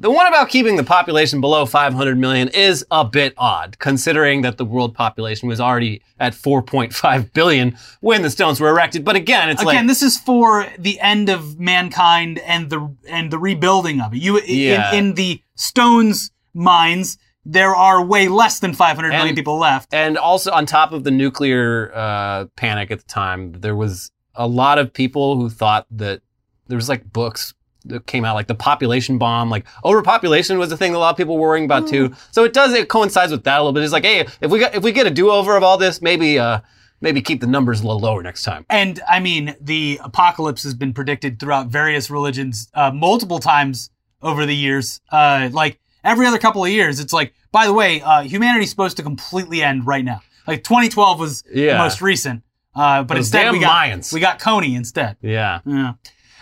[0.00, 4.56] the one about keeping the population below 500 million is a bit odd, considering that
[4.56, 9.04] the world population was already at 4.5 billion when the stones were erected.
[9.04, 13.30] But again, it's Again, like this is for the end of mankind and the and
[13.30, 14.18] the rebuilding of it.
[14.18, 14.92] You Yeah.
[14.92, 17.18] in, in the stones mines,
[17.50, 19.94] there are way less than 500 million And- people left.
[19.94, 24.46] and also on top of the nuclear uh, panic at the time, there was a
[24.46, 26.20] lot of people who thought that
[26.66, 27.54] there was like books
[27.86, 31.10] that came out, like the population bomb, like overpopulation was a thing that a lot
[31.10, 32.12] of people were worrying about too.
[32.32, 33.82] So it does it coincides with that a little bit.
[33.82, 36.02] It's like, hey, if we got if we get a do over of all this,
[36.02, 36.60] maybe uh
[37.00, 38.66] maybe keep the numbers a little lower next time.
[38.68, 44.44] And I mean, the apocalypse has been predicted throughout various religions uh, multiple times over
[44.44, 45.00] the years.
[45.10, 48.96] Uh, like every other couple of years, it's like, by the way, uh, humanity's supposed
[48.98, 50.20] to completely end right now.
[50.46, 52.42] Like 2012 was the most recent.
[52.74, 54.12] Uh, but Those instead we got Mayans.
[54.12, 55.16] we got Kony instead.
[55.20, 55.60] Yeah.
[55.66, 55.92] Yeah.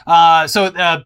[0.07, 1.03] Uh, so uh,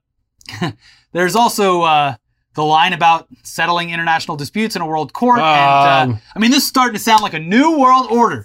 [1.13, 2.15] there's also uh,
[2.55, 5.39] the line about settling international disputes in a world court.
[5.39, 6.21] and uh, Um.
[6.35, 8.45] I mean, this is starting to sound like a new world order.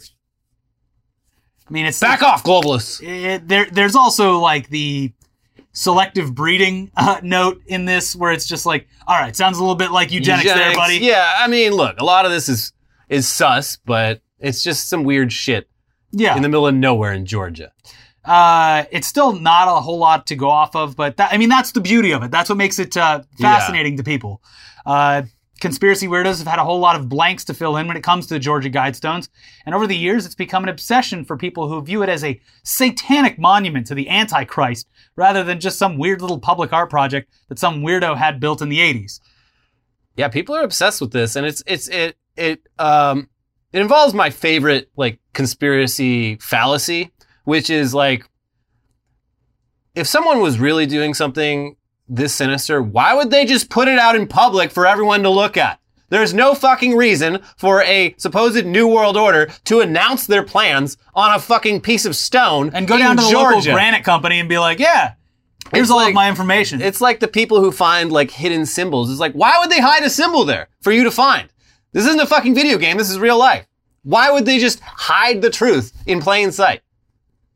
[1.68, 3.02] I mean, it's Back off, globalists.
[3.02, 5.12] it, there, there's also like the
[5.75, 9.75] selective breeding uh, note in this where it's just like, all right, sounds a little
[9.75, 10.97] bit like eugenics, there, buddy.
[10.97, 12.73] Yeah, I mean, look, a lot of this is
[13.09, 15.69] is sus, but it's just some weird shit
[16.11, 16.35] Yeah.
[16.35, 17.71] in the middle of nowhere in Georgia.
[18.23, 21.49] uh, it's still not a whole lot to go off of, but that, I mean,
[21.49, 22.31] that's the beauty of it.
[22.31, 24.41] That's what makes it uh, fascinating to people.
[25.62, 28.28] Conspiracy weirdos have had a whole lot of blanks to fill in when it comes
[28.28, 29.30] to the Georgia Guidestones,
[29.65, 32.39] and over the years, it's become an obsession for people who view it as a
[32.63, 37.58] satanic monument to the Antichrist rather than just some weird little public art project that
[37.58, 39.22] some weirdo had built in the 80s.
[40.18, 43.30] Yeah, people are obsessed with this, and it's it's it it um
[43.72, 47.12] it involves my favorite like conspiracy fallacy,
[47.44, 48.30] which is like
[49.94, 51.76] if someone was really doing something
[52.08, 55.58] this sinister, why would they just put it out in public for everyone to look
[55.58, 55.80] at?
[56.10, 61.34] There's no fucking reason for a supposed new world order to announce their plans on
[61.34, 63.56] a fucking piece of stone And go in down to the Georgia.
[63.58, 65.13] local granite company and be like, yeah,
[65.74, 66.80] here's It's all of my information.
[66.80, 69.10] It's like the people who find like hidden symbols.
[69.10, 71.50] It's like, why would they hide a symbol there for you to find?
[71.91, 72.98] This isn't a fucking video game.
[72.98, 73.65] This is real life.
[74.04, 76.82] Why would they just hide the truth in plain sight?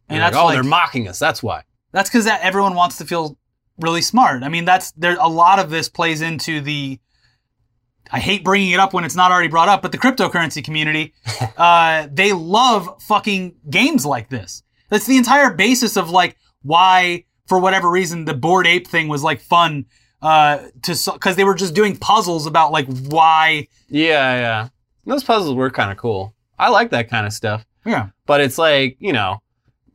[0.10, 1.20] and like, that's oh, like- they're mocking us.
[1.20, 1.64] That's why.
[1.92, 3.38] That's because that everyone wants to feel
[3.80, 4.44] really smart.
[4.44, 5.18] I mean, that's there.
[5.20, 7.00] A lot of this plays into the.
[8.12, 11.14] I hate bringing it up when it's not already brought up, but the cryptocurrency community,
[11.58, 14.64] uh, they love fucking games like this.
[14.90, 19.24] That's the entire basis of like why, for whatever reason, the Bored Ape thing was
[19.24, 19.86] like fun.
[20.22, 23.68] Uh, to because they were just doing puzzles about like why.
[23.88, 24.70] Yeah, yeah.
[25.06, 26.36] Those puzzles were kind of cool.
[26.58, 27.66] I like that kind of stuff.
[27.86, 28.10] Yeah.
[28.26, 29.42] But it's like, you know,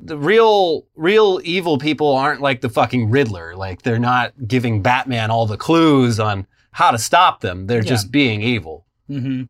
[0.05, 3.57] the real real evil people aren't like the fucking Riddler.
[3.57, 7.67] Like they're not giving Batman all the clues on how to stop them.
[7.67, 7.89] They're Yeah.
[7.89, 8.85] just being evil.
[9.11, 9.45] Mm-hmm.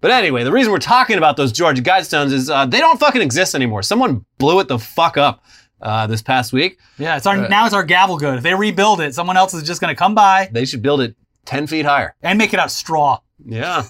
[0.00, 3.20] But anyway, the reason we're talking about those Georgia Guidestones is uh, they don't fucking
[3.20, 3.82] exist anymore.
[3.82, 5.44] Someone blew it the fuck up
[5.82, 6.78] uh, this past week.
[6.96, 8.36] Yeah, it's our Uh, now it's our gavel good.
[8.38, 11.16] If they rebuild it, someone else is just gonna come by They should build it
[11.44, 12.14] 10 feet higher.
[12.22, 13.18] and make it out of straw.
[13.44, 13.84] Yeah.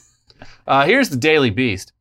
[0.66, 1.92] Uh, here's the Daily Beast.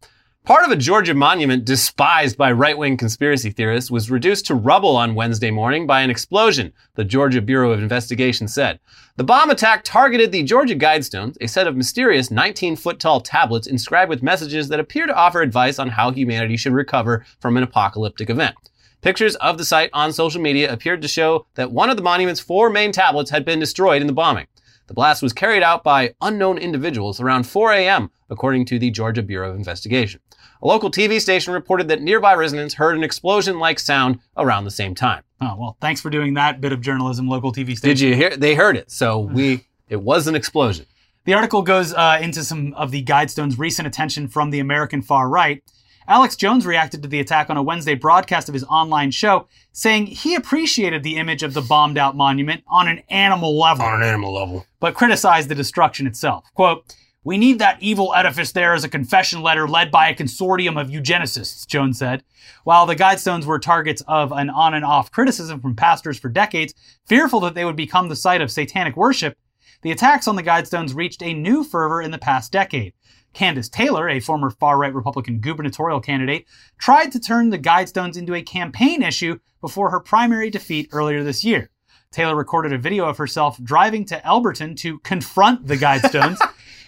[0.49, 4.95] Part of a Georgia monument despised by right wing conspiracy theorists was reduced to rubble
[4.95, 8.79] on Wednesday morning by an explosion, the Georgia Bureau of Investigation said.
[9.17, 13.67] The bomb attack targeted the Georgia Guidestones, a set of mysterious 19 foot tall tablets
[13.67, 17.61] inscribed with messages that appear to offer advice on how humanity should recover from an
[17.61, 18.55] apocalyptic event.
[19.01, 22.41] Pictures of the site on social media appeared to show that one of the monument's
[22.41, 24.47] four main tablets had been destroyed in the bombing.
[24.87, 29.21] The blast was carried out by unknown individuals around 4 a.m., according to the Georgia
[29.21, 30.19] Bureau of Investigation.
[30.61, 34.71] A local TV station reported that nearby residents heard an explosion like sound around the
[34.71, 35.23] same time.
[35.41, 37.87] Oh well, thanks for doing that bit of journalism, local TV station.
[37.87, 38.35] Did you hear?
[38.35, 38.91] They heard it.
[38.91, 40.85] So we, it was an explosion.
[41.25, 45.29] The article goes uh, into some of the Guidestones' recent attention from the American far
[45.29, 45.63] right.
[46.07, 50.07] Alex Jones reacted to the attack on a Wednesday broadcast of his online show, saying
[50.07, 54.07] he appreciated the image of the bombed out monument on an animal level, On an
[54.07, 54.65] animal level.
[54.79, 56.45] but criticized the destruction itself.
[56.55, 56.95] Quote,
[57.29, 60.87] We need that evil edifice there as a confession letter led by a consortium of
[60.87, 62.23] eugenicists, Jones said.
[62.63, 66.73] While the Guidestones were targets of an on and off criticism from pastors for decades,
[67.05, 69.37] fearful that they would become the site of satanic worship,
[69.83, 72.95] the attacks on the Guidestones reached a new fervor in the past decade.
[73.35, 76.47] Kandiss Taylor, a former far right Republican gubernatorial candidate,
[76.79, 81.45] tried to turn the Guidestones into a campaign issue before her primary defeat earlier this
[81.45, 81.69] year.
[82.11, 86.39] Taylor recorded a video of herself driving to Elberton to confront the Guidestones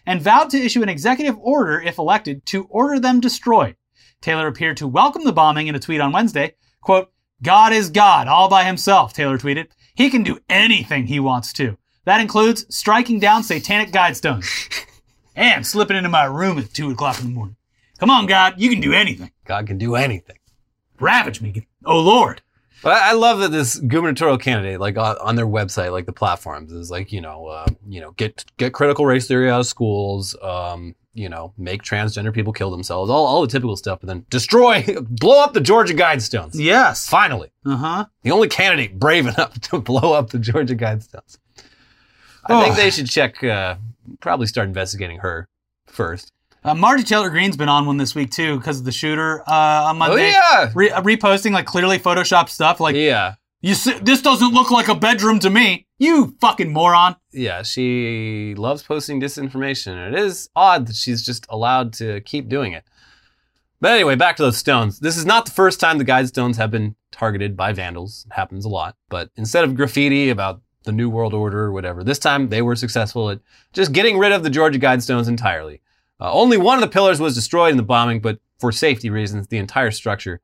[0.05, 3.75] and vowed to issue an executive order, if elected, to order them destroyed.
[4.21, 6.55] Taylor appeared to welcome the bombing in a tweet on Wednesday.
[6.81, 7.11] Quote,
[7.43, 9.67] God is God all by himself, Taylor tweeted.
[9.95, 11.77] He can do anything he wants to.
[12.05, 14.85] That includes striking down satanic guidestones
[15.35, 17.55] and slipping into my room at 2 o'clock in the morning.
[17.99, 19.31] Come on, God, you can do anything.
[19.45, 20.37] God can do anything.
[20.99, 21.67] Ravage me.
[21.85, 22.41] Oh, Lord.
[22.83, 26.13] But I I love that this gubernatorial candidate, like on, on their website, like the
[26.13, 29.67] platforms, is like you know, uh, you know, get get critical race theory out of
[29.67, 34.07] schools, um, you know, make transgender people kill themselves, all, all the typical stuff, but
[34.07, 36.51] then destroy, blow up the Georgia Guidestones.
[36.55, 37.07] Yes.
[37.09, 38.05] Finally, Uh huh.
[38.23, 41.37] the only candidate brave enough to blow up the Georgia Guidestones.
[42.45, 42.75] I think Oh.
[42.77, 43.75] they should check, uh,
[44.21, 45.47] probably start investigating her
[45.85, 46.31] first.
[46.63, 49.89] Uh, Marty Taylor Greene's been on one this week, too, because of the shooter uh,
[49.89, 52.79] on Oh yeah, Re- uh, reposting like clearly photoshopped stuff.
[52.79, 55.87] Like, yeah, you see, this doesn't look like a bedroom to me.
[55.97, 57.15] You fucking moron.
[57.31, 57.61] yeah.
[57.63, 60.07] She loves posting disinformation.
[60.11, 62.83] It is odd that she's just allowed to keep doing it.
[63.79, 64.99] But anyway, back to those stones.
[64.99, 68.25] This is not the first time the guide stones have been targeted by vandals.
[68.29, 68.95] It happens a lot.
[69.09, 72.75] But instead of graffiti about the New World Order or whatever, this time they were
[72.75, 73.39] successful at
[73.73, 75.81] just getting rid of the Georgia Guidestones entirely.
[76.21, 79.47] Uh, only one of the pillars was destroyed in the bombing, but for safety reasons,
[79.47, 80.39] the entire structure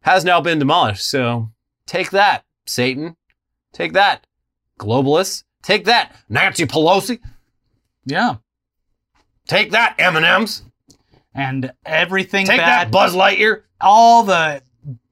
[0.00, 1.08] has now been demolished.
[1.08, 1.52] So
[1.86, 3.16] take that, Satan.
[3.72, 4.26] Take that,
[4.78, 5.44] globalists.
[5.62, 7.20] Take that, Nancy Pelosi.
[8.04, 8.36] Yeah.
[9.46, 10.62] Take that, M&Ms.
[11.34, 13.62] And everything Take bad, that, Buzz Lightyear.
[13.80, 14.62] all the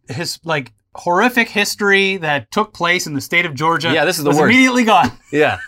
[0.08, 3.92] his like horrific history that took place in the state of Georgia.
[3.92, 4.52] Yeah, this is the was worst.
[4.52, 5.12] Immediately gone.
[5.32, 5.58] Yeah.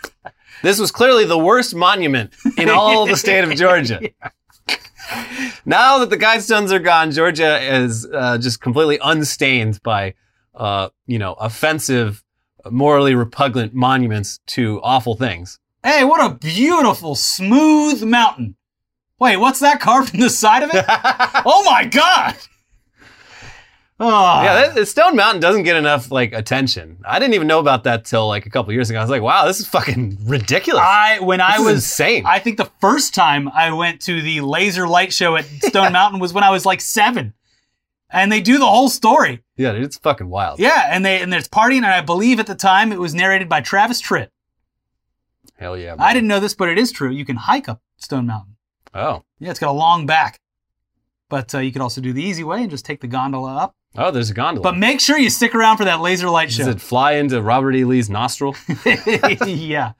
[0.63, 4.01] This was clearly the worst monument in all the state of Georgia.
[5.65, 10.13] Now that the Guidestones are gone, Georgia is uh, just completely unstained by,
[10.55, 12.23] uh, you know, offensive,
[12.69, 15.59] morally repugnant monuments to awful things.
[15.83, 18.55] Hey, what a beautiful, smooth mountain.
[19.19, 20.83] Wait, what's that carved in the side of it?
[20.89, 22.35] oh my god!
[23.97, 26.97] Oh, Yeah, that, Stone Mountain doesn't get enough like attention.
[27.05, 28.99] I didn't even know about that till like a couple years ago.
[28.99, 30.83] I was like, wow, this is fucking ridiculous.
[30.85, 32.25] I when I This is was insane.
[32.25, 36.19] I think the first time I went to the laser light show at Stone Mountain
[36.19, 37.33] was when I was like seven,
[38.09, 39.43] and they do the whole story.
[39.55, 40.59] yeah, dude, it's fucking wild.
[40.59, 43.47] Yeah, and they and there's partying, and I believe at the time it was narrated
[43.47, 44.27] by Travis Tritt.
[45.57, 45.95] Hell yeah.
[45.97, 47.11] I didn't know this, but it is true.
[47.11, 48.57] You can hike up Stone Mountain.
[48.93, 49.23] Oh.
[49.39, 50.41] Yeah, it's got a long back,
[51.29, 53.75] but uh, you could also do the easy way and just take the gondola up.
[53.97, 54.63] Oh, there's a gondola.
[54.63, 56.65] But make sure you stick around for that laser light show.
[56.65, 57.85] Does it fly into Robert E.
[57.85, 58.55] Lee's nostril?
[59.45, 59.93] yeah.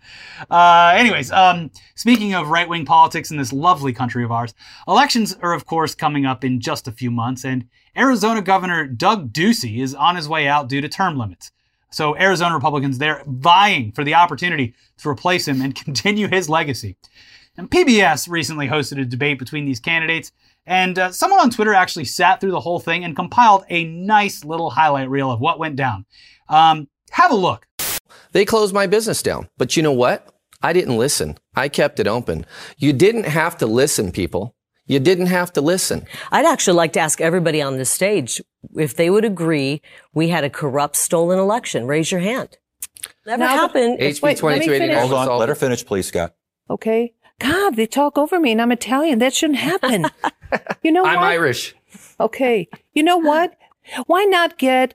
[0.49, 4.53] Uh, anyways, um, speaking of right wing politics in this lovely country of ours,
[4.87, 9.31] elections are, of course, coming up in just a few months, and Arizona Governor Doug
[9.31, 11.51] Ducey is on his way out due to term limits.
[11.89, 16.97] So, Arizona Republicans, they're vying for the opportunity to replace him and continue his legacy.
[17.57, 20.33] And PBS recently hosted a debate between these candidates,
[20.65, 24.43] and uh, someone on Twitter actually sat through the whole thing and compiled a nice
[24.43, 26.05] little highlight reel of what went down.
[26.49, 27.67] Um, have a look.
[28.31, 29.49] They closed my business down.
[29.57, 30.27] But you know what?
[30.61, 31.37] I didn't listen.
[31.55, 32.45] I kept it open.
[32.77, 34.55] You didn't have to listen, people.
[34.87, 36.05] You didn't have to listen.
[36.31, 38.41] I'd actually like to ask everybody on this stage
[38.75, 39.81] if they would agree
[40.13, 41.87] we had a corrupt, stolen election.
[41.87, 42.57] Raise your hand.
[43.25, 43.99] Never Now the- happened.
[43.99, 45.07] HB Wait, let me 2289.
[45.09, 45.39] Hold on.
[45.39, 46.35] Let her finish, please, Scott.
[46.69, 47.13] Okay.
[47.39, 49.19] God, they talk over me and I'm Italian.
[49.19, 50.05] That shouldn't happen.
[50.83, 51.23] you know I'm what?
[51.25, 51.75] Irish.
[52.19, 52.67] Okay.
[52.93, 53.57] You know what?
[54.07, 54.93] Why not get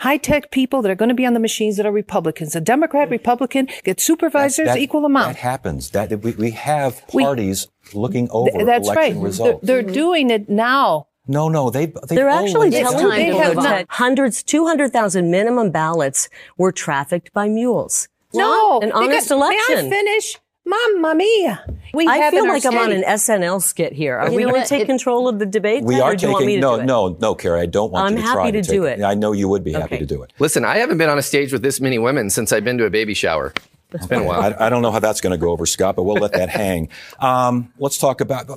[0.00, 2.56] high tech people that are going to be on the machines that are Republicans?
[2.56, 5.28] A Democrat, Republican, get supervisors, That- equal amount.
[5.28, 5.90] That happens.
[5.90, 9.32] That we, we have We- parties looking over Th- That's election right.
[9.32, 11.06] They're, they're doing it now.
[11.28, 13.86] no, no, they they They're actually It's telling time people to that vote.
[13.90, 18.08] hundreds, 200,000 minimum ballots were trafficked by mules.
[18.34, 18.80] No.
[18.80, 19.56] An they honest got- May.
[19.86, 20.38] I finish?
[20.66, 21.64] Mamma mia.
[21.94, 24.18] We I have feel in our like I'm on an SNL skit here.
[24.18, 25.84] Are You we going to take It- control of the debate?
[25.84, 27.60] we are or do you want me taking no, no, no, Carrie.
[27.60, 29.00] I don't want I'm you to happy try to take do it.
[29.02, 30.32] I know you would be happy to do it.
[30.40, 32.84] Listen, I haven't been on a stage with this many women since I've been to
[32.84, 33.54] a baby shower.
[33.92, 34.40] It's been a while.
[34.58, 36.48] I, I don't know how that's going to go over, Scott, but we'll let that
[36.62, 36.88] hang.
[37.20, 38.50] Um, let's talk about.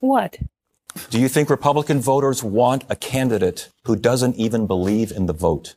[0.00, 0.38] What?
[1.10, 5.74] Do you think Republican voters want a candidate who doesn't even believe in the vote?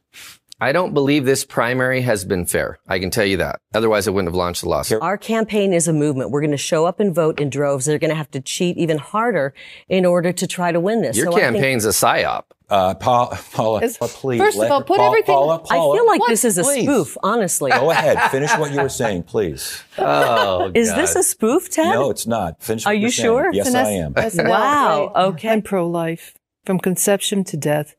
[0.59, 2.79] I don't believe this primary has been fair.
[2.87, 3.59] I can tell you that.
[3.75, 5.01] Otherwise, I wouldn't have launched the lawsuit.
[5.03, 6.31] Our campaign is a movement.
[6.31, 7.85] We're going to show up and vote in droves.
[7.85, 9.53] They're going to have to cheat even harder
[9.87, 11.15] in order to try to win this.
[11.15, 12.43] Your So I think- campaign's a psyop.
[12.69, 14.39] Uh, Paula, Paula, It's- please.
[14.39, 16.29] first of all, put Paula, everything- Paula, I feel like What?
[16.29, 16.83] this is a Please.
[16.83, 17.71] spoof, honestly.
[17.71, 18.19] Go ahead.
[18.31, 19.83] Finish what you were saying, please.
[19.99, 21.93] Oh, Is this a spoof, Ted?
[21.93, 22.61] No, it's not.
[22.61, 22.85] Finish.
[22.85, 23.25] Are what you you're saying.
[23.27, 23.49] sure?
[23.53, 24.13] Yes, I am.
[24.49, 25.49] Wow, okay.
[25.49, 26.33] I'm pro life
[26.65, 27.95] from conception to death.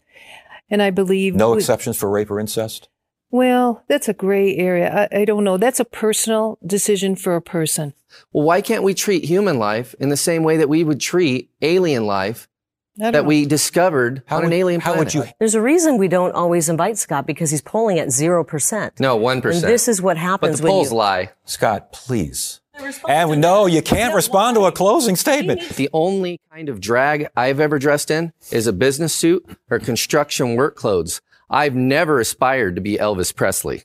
[0.70, 1.34] And I believe.
[1.34, 2.88] No we- exceptions for rape or incest.
[3.30, 5.08] Well, that's a gray area.
[5.12, 5.58] I, I don't know.
[5.58, 7.92] That's a personal decision for a person.
[8.32, 11.50] Well, why can't we treat human life in the same way that we would treat
[11.60, 12.48] alien life
[12.96, 13.22] that know.
[13.22, 15.14] we discovered How on would, an alien how planet?
[15.14, 15.32] would you?
[15.38, 18.98] There's a reason we don't always invite Scott because he's polling at 0%.
[18.98, 20.40] No, one And this is what happens.
[20.40, 20.96] but happens the when polls you...
[20.96, 21.30] lie.
[21.44, 22.60] Scott, please.
[23.08, 25.60] And we know you can't respond to a closing statement.
[25.70, 30.56] The only kind of drag I've ever dressed in is a business suit or construction
[30.56, 31.20] work clothes.
[31.50, 33.82] I've never aspired to be Elvis Presley.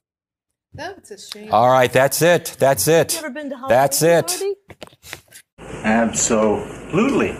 [0.74, 1.53] That's a shame.
[1.53, 2.55] All right, that's it.
[2.59, 3.17] That's it.
[3.17, 4.41] Ever been to That's it.
[5.59, 7.38] Absolutely.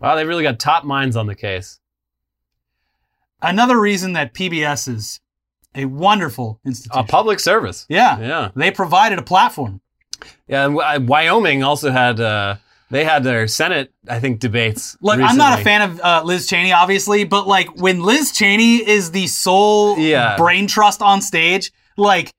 [0.00, 1.80] Wow, they really got top minds on the case.
[3.40, 5.20] Another reason that PBS is
[5.74, 6.98] a wonderful institution.
[6.98, 7.86] A public service.
[7.88, 8.18] yeah.
[8.18, 8.50] Yeah.
[8.54, 9.80] They provided a platform.
[10.48, 12.56] Yeah, and Wy- Wyoming also had uh,
[12.90, 14.96] they had their Senate, I think, debates.
[15.00, 18.76] Look, I'm not a fan of uh, Liz Cheney, obviously, but like when Liz Cheney
[18.88, 20.36] is the sole Yeah.
[20.36, 22.30] brain trust on stage, like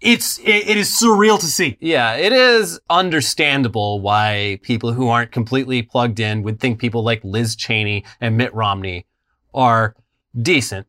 [0.00, 1.76] it's it, it is surreal to see.
[1.80, 7.22] Yeah, it is understandable why people who aren't completely plugged in would think people like
[7.22, 9.04] Liz Cheney and Mitt Romney
[9.52, 9.94] are
[10.40, 10.86] decent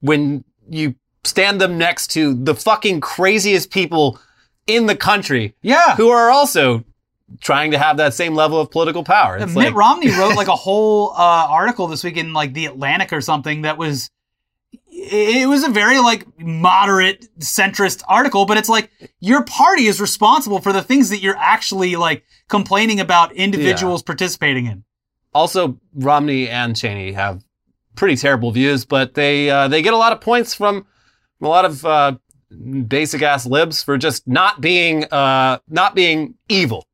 [0.00, 4.18] when you stand them next to the fucking craziest people
[4.76, 5.96] in the country Yeah.
[5.96, 6.84] who are also
[7.40, 9.36] trying to have that same level of political power.
[9.36, 12.66] It's Mitt like, Romney wrote like a whole uh, article this week in like the
[12.66, 14.10] Atlantic or something that was
[14.92, 18.90] it was a very like moderate centrist article, but it's like
[19.20, 24.66] your party is responsible for the things that you're actually like complaining about individuals participating
[24.66, 24.84] in.
[25.32, 27.42] also Romney and Cheney have
[27.96, 30.86] pretty terrible views, but they uh, they get a lot of points from
[31.40, 32.16] a lot of uh,
[32.86, 36.86] basic ass libs for just not being uh, not being evil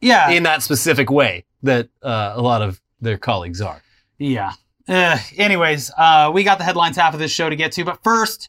[0.00, 0.30] Yeah.
[0.30, 3.82] in that specific way that uh, a lot of their colleagues are.
[4.18, 4.52] Yeah.
[4.88, 8.02] Uh, anyways, uh, we got the headlines half of this show to get to, but
[8.02, 8.48] first,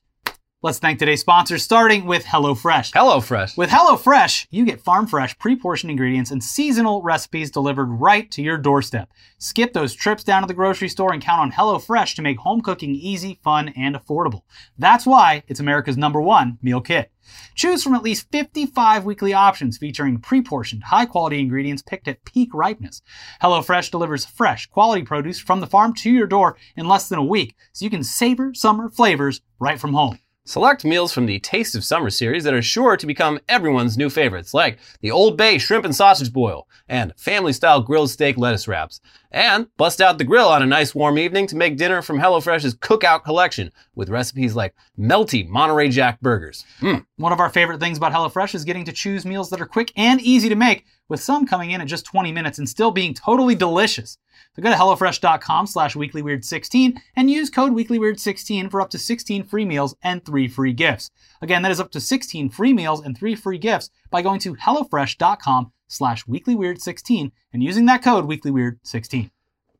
[0.61, 2.91] let's thank today's sponsors, starting with HelloFresh.
[2.91, 3.55] HelloFresh.
[3.55, 8.41] With HelloFresh, you get farm fresh, pre portioned ingredients and seasonal recipes delivered right to
[8.41, 9.09] your doorstep.
[9.37, 12.59] Skip those trips down to the grocery store and count on HelloFresh to make home
[12.61, 14.41] cooking easy, fun, and affordable.
[14.77, 17.11] That's why it's America's number one meal kit.
[17.55, 22.25] Choose from at least 55 weekly options featuring pre portioned, high quality ingredients picked at
[22.25, 23.01] peak ripeness.
[23.41, 27.23] HelloFresh delivers fresh, quality produce from the farm to your door in less than a
[27.23, 30.19] week, so you can savor summer flavors right from home.
[30.49, 34.09] Select meals from the Taste of Summer series that are sure to become everyone's new
[34.09, 38.67] favorites, like the Old Bay Shrimp and Sausage Boil and family style grilled steak lettuce
[38.67, 38.99] wraps.
[39.29, 42.73] And bust out the grill on a nice warm evening to make dinner from HelloFresh's
[42.73, 46.65] cookout collection with recipes like melty Monterey Jack burgers.
[46.81, 47.05] Mm.
[47.17, 49.93] One of our favorite things about HelloFresh is getting to choose meals that are quick
[49.95, 53.13] and easy to make, with some coming in at just 20 minutes and still being
[53.13, 54.17] totally delicious.
[54.55, 59.65] So go to HelloFresh.com slash WeeklyWeird16 and use code WeeklyWeird16 for up to 16 free
[59.65, 61.11] meals and 3 free gifts.
[61.41, 64.55] Again, that is up to 16 free meals and 3 free gifts by going to
[64.55, 69.29] HelloFresh.com slash WeeklyWeird16 and using that code WeeklyWeird16.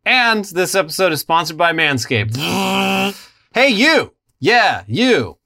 [0.06, 2.36] And this episode is sponsored by Manscaped.
[3.54, 4.14] hey, you!
[4.40, 5.38] Yeah, you!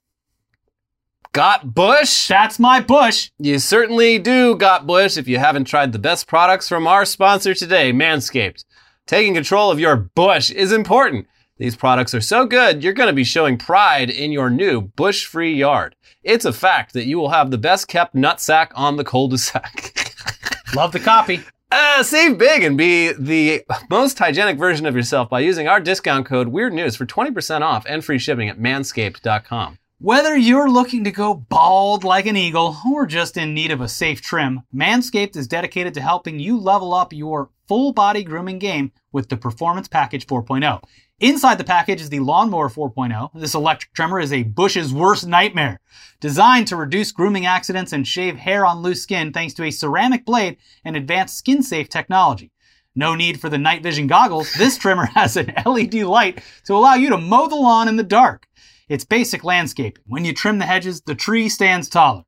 [1.34, 2.28] Got Bush?
[2.28, 3.32] That's my bush!
[3.40, 7.56] You certainly do, Got Bush, if you haven't tried the best products from our sponsor
[7.56, 8.64] today, Manscaped.
[9.06, 11.28] Taking control of your bush is important.
[11.58, 15.26] These products are so good, you're going to be showing pride in your new bush
[15.26, 15.96] free yard.
[16.24, 20.16] It's a fact that you will have the best kept nutsack on the cul-de-sac.
[20.76, 21.42] Love the copy.
[21.70, 26.26] Uh, save big and be the most hygienic version of yourself by using our discount
[26.26, 29.80] code Weird News for 20% off and free shipping at manscaped.com.
[30.00, 33.88] Whether you're looking to go bald like an eagle or just in need of a
[33.88, 38.92] safe trim, Manscaped is dedicated to helping you level up your full body grooming game
[39.12, 40.84] with the Performance Package 4.0.
[41.20, 43.30] Inside the package is the Lawnmower 4.0.
[43.36, 45.80] This electric trimmer is a bush's worst nightmare.
[46.20, 50.26] Designed to reduce grooming accidents and shave hair on loose skin thanks to a ceramic
[50.26, 52.52] blade and advanced skin safe technology.
[52.96, 54.54] No need for the night vision goggles.
[54.56, 58.04] This trimmer has an LED light to allow you to mow the lawn in the
[58.04, 58.48] dark.
[58.90, 60.04] It's basic landscaping.
[60.08, 62.24] When you trim the hedges, the tree stands taller.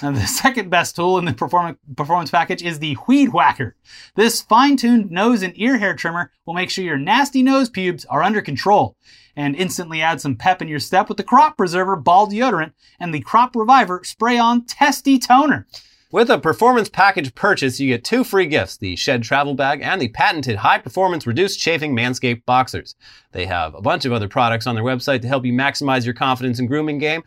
[0.00, 3.76] The second best tool in the perform- performance package is the Weed Whacker.
[4.14, 8.22] This fine-tuned nose and ear hair trimmer will make sure your nasty nose pubes are
[8.22, 8.96] under control
[9.36, 13.14] and instantly add some pep in your step with the Crop Preserver Ball Deodorant and
[13.14, 15.66] the Crop Reviver Spray-On Testy Toner.
[16.12, 20.02] With a performance package purchase, you get two free gifts, the Shed Travel Bag and
[20.02, 22.96] the patented high performance reduced chafing Manscaped Boxers.
[23.30, 26.14] They have a bunch of other products on their website to help you maximize your
[26.14, 27.22] confidence in grooming game.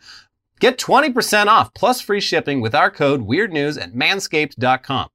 [0.60, 5.08] Get 20% off plus free shipping with our code WeirdNews at manscaped.com.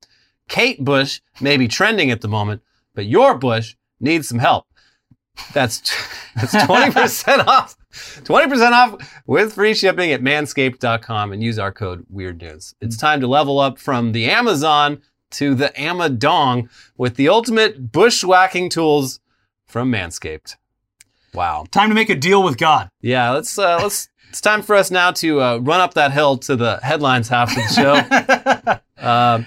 [0.48, 2.64] Kate Bush may be trending at the moment,
[2.96, 4.66] but your bush needs some help.
[5.54, 5.80] That's
[6.36, 7.76] that's 20% off.
[7.92, 12.76] 20% off with free shipping at manscaped.com and use our code WeirdNews.
[12.82, 18.70] It's time to level up from the Amazon to the Amadong with the ultimate bushwhacking
[18.70, 19.20] tools
[19.68, 20.56] from Manscaped.
[21.34, 21.66] Wow.
[21.72, 22.90] Time to make a deal with God.
[23.02, 26.38] Yeah, let's uh, let's it's time for us now to uh, run up that hill
[26.40, 28.80] to the headlines half of the show.
[29.00, 29.46] Um,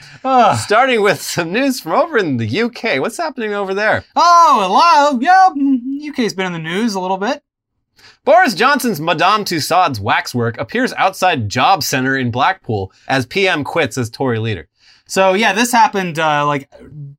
[0.56, 3.00] starting with some news from over in the UK.
[3.00, 4.02] What's happening over there?
[4.16, 5.20] Oh, hello.
[5.20, 7.42] Yeah, mm, UK's been in the news a little bit.
[8.24, 14.08] Boris Johnson's Madame Tussauds waxwork appears outside Job Centre in Blackpool as PM quits as
[14.10, 14.68] Tory leader.
[15.06, 16.70] So yeah, this happened uh, like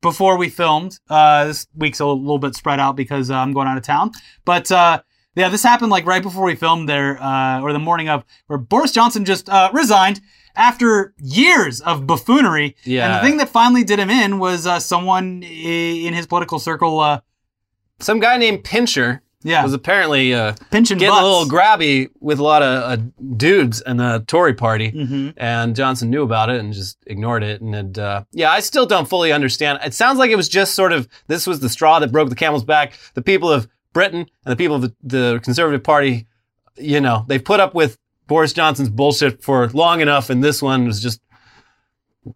[0.02, 1.00] before we filmed.
[1.10, 4.12] Uh, this week's a little bit spread out because uh, I'm going out of town.
[4.46, 5.02] But uh,
[5.36, 8.60] yeah, this happened like right before we filmed there, uh, or the morning of, where
[8.60, 10.22] Boris Johnson just uh, resigned
[10.56, 12.76] after years of buffoonery.
[12.86, 13.08] Yeah.
[13.08, 17.00] And the thing that finally did him in was uh, someone in his political circle.
[17.00, 17.22] Uh,
[18.00, 19.64] Some guy named Pincher Yeah.
[19.64, 21.22] was apparently uh, Pinching getting butts.
[21.24, 23.04] a little grabby with a lot of uh,
[23.38, 24.92] dudes in the Tory party.
[24.92, 25.30] Mm-hmm.
[25.38, 27.62] And Johnson knew about it and just ignored it.
[27.62, 29.80] And it, uh, yeah, I still don't fully understand.
[29.84, 32.36] It sounds like it was just sort of this was the straw that broke the
[32.36, 32.94] camel's back.
[33.16, 36.26] The people of Britain and the people of the, the Conservative Party,
[36.78, 40.86] you know, they've put up with Boris Johnson's bullshit for long enough, and this one
[40.86, 41.20] was just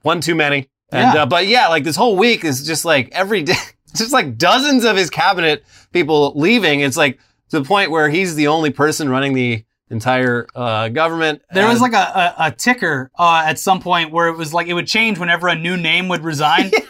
[0.01, 0.69] one too many.
[0.91, 1.23] And Yeah.
[1.23, 3.55] uh, but yeah, like this whole week is just like every day,
[3.97, 6.81] it's just like dozens of his cabinet people leaving.
[6.81, 7.19] It's like
[7.49, 11.41] to the point where he's the only person running the entire uh, government.
[11.51, 14.67] There was like a, a, a ticker uh, at some point where it was like
[14.67, 16.71] it would change whenever a new name would resign.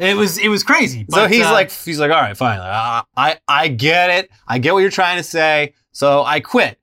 [0.00, 1.06] It was it was crazy.
[1.10, 4.58] so he's uh, like he's like all right fine uh, I I get it I
[4.58, 6.78] get what you're trying to say so I quit.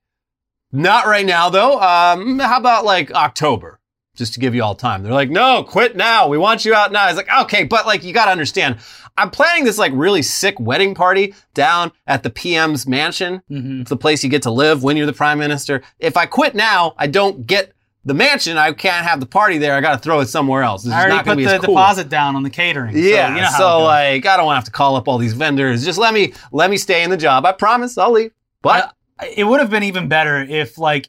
[0.70, 1.80] Not right now though.
[1.80, 3.75] Um, how about like October?
[4.16, 5.02] Just to give you all time.
[5.02, 6.26] They're like, no, quit now.
[6.28, 7.06] We want you out now.
[7.08, 8.78] It's like, okay, but like you gotta understand,
[9.18, 13.42] I'm planning this like really sick wedding party down at the PM's mansion.
[13.50, 13.82] Mhm.
[13.82, 15.82] It's the place you get to live when you're the prime minister.
[15.98, 17.72] If I quit now, I don't get
[18.04, 18.56] the mansion.
[18.56, 19.74] I can't have the party there.
[19.74, 20.84] I gotta throw it somewhere else.
[20.84, 21.74] This I is already put be the cool.
[21.74, 22.94] deposit down on the catering.
[22.94, 25.18] so Yeah, you know so, like I don't want to have to call up all
[25.18, 25.84] these vendors.
[25.84, 27.44] Just let me let me stay in the job.
[27.44, 28.32] I promise I'll leave.
[28.62, 31.08] But I- it would have been even better if like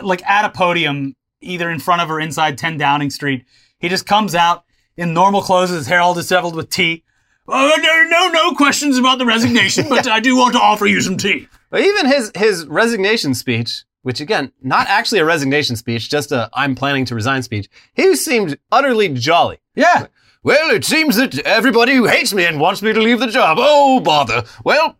[0.00, 3.44] like at a podium either in front of or inside 10 Downing Street
[3.78, 4.64] he just comes out
[4.96, 7.02] in normal clothes his hair all disheveled with tea
[7.48, 11.00] oh no no no questions about the resignation but I do want to offer you
[11.00, 16.10] some tea But even his his resignation speech, which again, not actually a resignation speech,
[16.10, 19.58] just a I'm planning to resign speech, he seemed utterly jolly.
[19.74, 20.06] yeah
[20.42, 23.56] Well, it seems that everybody who hates me and wants me to leave the job.
[23.60, 24.42] Oh, bother.
[24.64, 24.96] Well,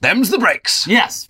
[0.00, 0.86] them's the breaks.
[0.86, 1.28] yes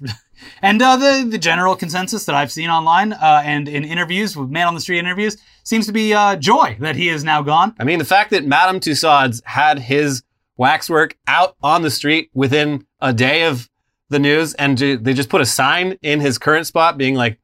[0.62, 4.50] and uh, the the general consensus that I've seen online uh, and in interviews with
[4.50, 7.74] man on the street interviews seems to be uh, joy that he is now gone
[7.80, 10.22] I mean, the fact that Madame Tussauds had his
[10.56, 13.68] waxwork out on the street within a day of
[14.08, 17.38] the news, and ju- they just put a sign in his current spot being like,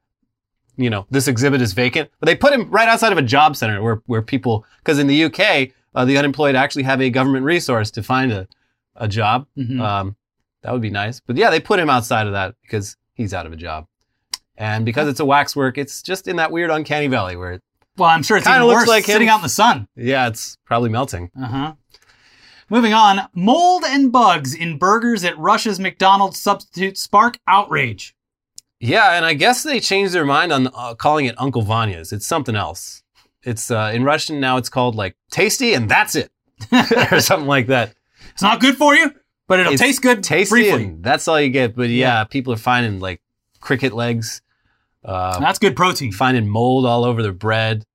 [0.77, 2.09] you know, this exhibit is vacant.
[2.19, 5.07] But they put him right outside of a job center where, where people, because in
[5.07, 8.47] the UK, uh, the unemployed actually have a government resource to find a,
[8.95, 9.45] a job.
[9.57, 9.79] Mhm.
[9.81, 10.15] Um,
[10.63, 11.19] that would be nice.
[11.19, 13.85] But yeah, they put him outside of that because he's out of a job.
[14.57, 17.61] And because it's a waxwork, it's just in that weird uncanny valley where, it,
[17.97, 19.13] well I'm sure it's Kinda even looks worse like him.
[19.13, 21.31] sitting out in the sun yeah, it's probably melting.
[21.39, 21.73] Uh huh.
[22.69, 28.15] Moving on, mold and bugs in burgers at Russia's McDonald's substitute spark outrage.
[28.79, 32.11] Yeah, and I guess they changed their mind on uh, calling it Uncle Vanya's.
[32.11, 33.03] It's something else.
[33.43, 34.57] It's uh, in Russian now.
[34.57, 36.31] It's called like Tasty, and that's it,
[37.11, 37.93] or something like that.
[38.31, 39.13] It's not good for you,
[39.47, 40.83] but it'll taste good Tasty, briefly.
[40.85, 41.75] and that's all you get.
[41.75, 43.21] But yeah, people are finding like
[43.59, 44.41] cricket legs,
[45.05, 46.09] uh, That's good protein.
[46.09, 47.85] It's finding mold all over their bread.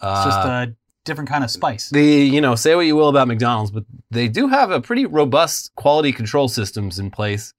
[0.00, 0.74] Uh, just a
[1.04, 1.90] different kind of spice.
[1.90, 5.06] the you know say what you will about McDonald's, but they do have a pretty
[5.06, 7.52] robust quality control systems in place.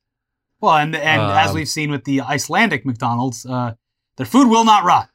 [0.62, 3.74] Well, and and as Um, we've seen with the Icelandic McDonald's, uh,
[4.18, 5.10] their food will not rot.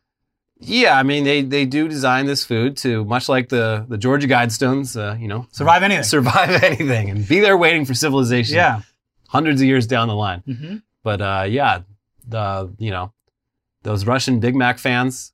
[0.62, 4.28] Yeah, I mean they they do design this food to much like the the Georgia
[4.28, 6.04] Guidestones, uh, you know, Survive anything.
[6.04, 8.56] survive anything and be there waiting for civilization.
[8.56, 8.82] Yeah.
[9.28, 10.40] hundreds of years down the line.
[10.46, 11.80] hmm But uh, yeah,
[12.28, 13.12] the you know
[13.82, 15.32] those Russian Big Mac fans,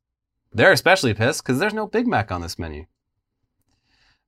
[0.52, 2.86] they're especially pissed because there's no Big Mac on this menu.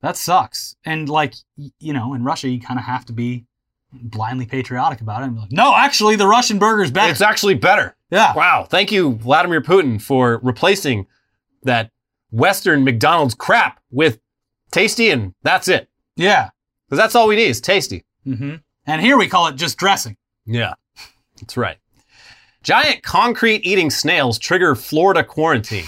[0.00, 0.74] That sucks.
[0.84, 1.34] And like
[1.78, 3.46] you know, in Russia, you kind of have to be
[3.92, 7.10] blindly patriotic about it and be like, no, actually, the Russian burger's better.
[7.10, 7.96] It's actually better.
[8.10, 8.34] yeah.
[8.34, 11.06] Wow, thank you, Vladimir Putin, for replacing
[11.62, 11.90] that
[12.30, 14.20] Western McDonald's crap with
[14.70, 15.88] tasty, and that's it.
[16.16, 16.50] Yeah.
[16.86, 18.04] Because that's all we need is tasty.
[18.24, 20.16] hmm And here we call it just dressing.
[20.46, 20.74] Yeah,
[21.40, 21.76] that's right.
[22.62, 25.84] Giant concrete eating snails trigger Florida quarantine.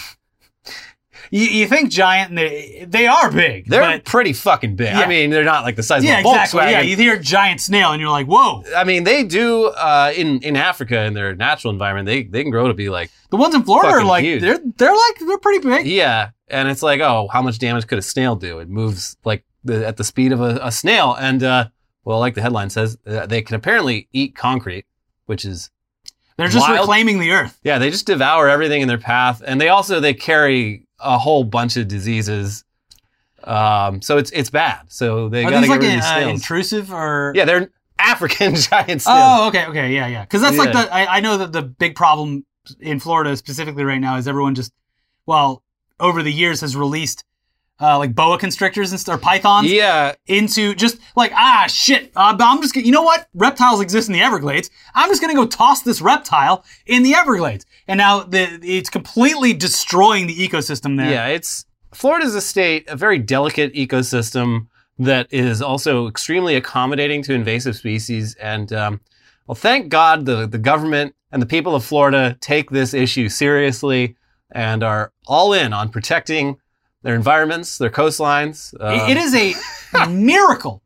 [1.31, 3.67] You, you think giant, and they they are big.
[3.69, 4.89] They're but, pretty fucking big.
[4.89, 5.01] Yeah.
[5.01, 6.61] I mean, they're not like the size yeah, of a exactly.
[6.61, 6.71] Volkswagen.
[6.73, 8.65] Yeah, you hear giant snail, and you're like, whoa.
[8.77, 12.07] I mean, they do uh, in in Africa in their natural environment.
[12.07, 14.43] They they can grow to be like The ones in Florida are like huge.
[14.43, 15.87] they're they're like they're pretty big.
[15.87, 18.59] yeah, and it's like oh, how much damage could a snail do?
[18.59, 21.69] It moves like the, at the speed of a, a snail, and uh,
[22.05, 24.87] well, like the headline says, uh, they can apparently eat concrete,
[25.27, 25.71] which is
[26.41, 26.81] They're just Wild.
[26.81, 27.61] reclaiming the earth.
[27.63, 31.45] yeah, they just devour everything in their path, and they also they carry a whole
[31.45, 32.65] bunch of diseases.
[33.45, 34.81] Um, so it's it's bad.
[34.89, 36.41] So they got to get like rid of uh, these snails.
[36.41, 37.35] intrusive or?
[37.37, 39.05] yeah, they're African giant snails.
[39.07, 40.23] Oh, okay, okay, yeah, yeah.
[40.23, 42.47] Because that's like the I, I know that the big problem
[42.81, 44.73] in Florida specifically right now is everyone just
[45.27, 45.63] well
[45.99, 47.23] over the years has released
[47.81, 52.13] uh, like boa constrictors and st- or pythons yeah, into just like ah shit.
[52.15, 54.71] Uh, I'm just gonna, you know what reptiles exist in the Everglades.
[54.95, 59.53] I'm just gonna go toss this reptile in the Everglades, and now the it's completely
[59.53, 61.11] destroying the ecosystem there.
[61.11, 64.67] Yeah, it's Florida's a state, a very delicate ecosystem
[64.99, 68.35] that is also extremely accommodating to invasive species.
[68.35, 69.01] And um,
[69.47, 74.17] well, thank God the the government and the people of Florida take this issue seriously
[74.53, 76.59] and are all in on protecting
[77.03, 78.75] their environments, their coastlines.
[78.75, 80.83] It- Um, it is a miracle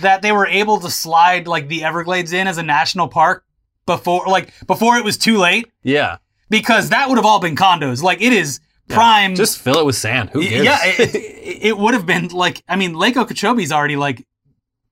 [0.00, 3.44] that they were able to slide like the Everglades in as a national park
[3.86, 6.16] before like before it was too late yeah.
[6.48, 8.02] because that would have all been condos.
[8.02, 9.34] Like it is prime.
[9.34, 10.30] Just fill it with sand.
[10.30, 10.64] Who gives?
[10.64, 14.26] Yeah, it, it, it would have been like I mean Lake Okeechobee's already like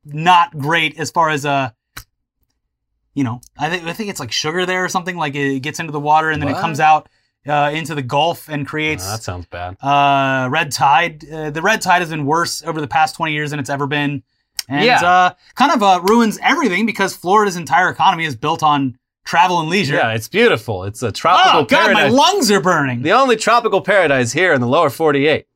[0.05, 1.71] not great as far as uh
[3.15, 5.81] you know I think I think it's like sugar there or something like it gets
[5.81, 7.09] into the water and then it comes out
[7.47, 9.77] uh, into the Gulf and creates Oh, that sounds bad.
[9.83, 11.25] uh, red tide.
[11.31, 13.87] Uh, the red tide has been worse over the past 20 years than it's ever
[13.87, 14.23] been.
[14.69, 15.01] And Yeah.
[15.05, 19.69] uh, kind of uh, ruins everything because Florida's entire economy is built on travel and
[19.69, 19.95] leisure.
[19.97, 20.85] Yeah, it's beautiful.
[20.85, 21.91] It's a tropical paradise.
[21.91, 23.03] oh, God, my lungs are burning.
[23.03, 25.47] the only tropical paradise here in the lower 48.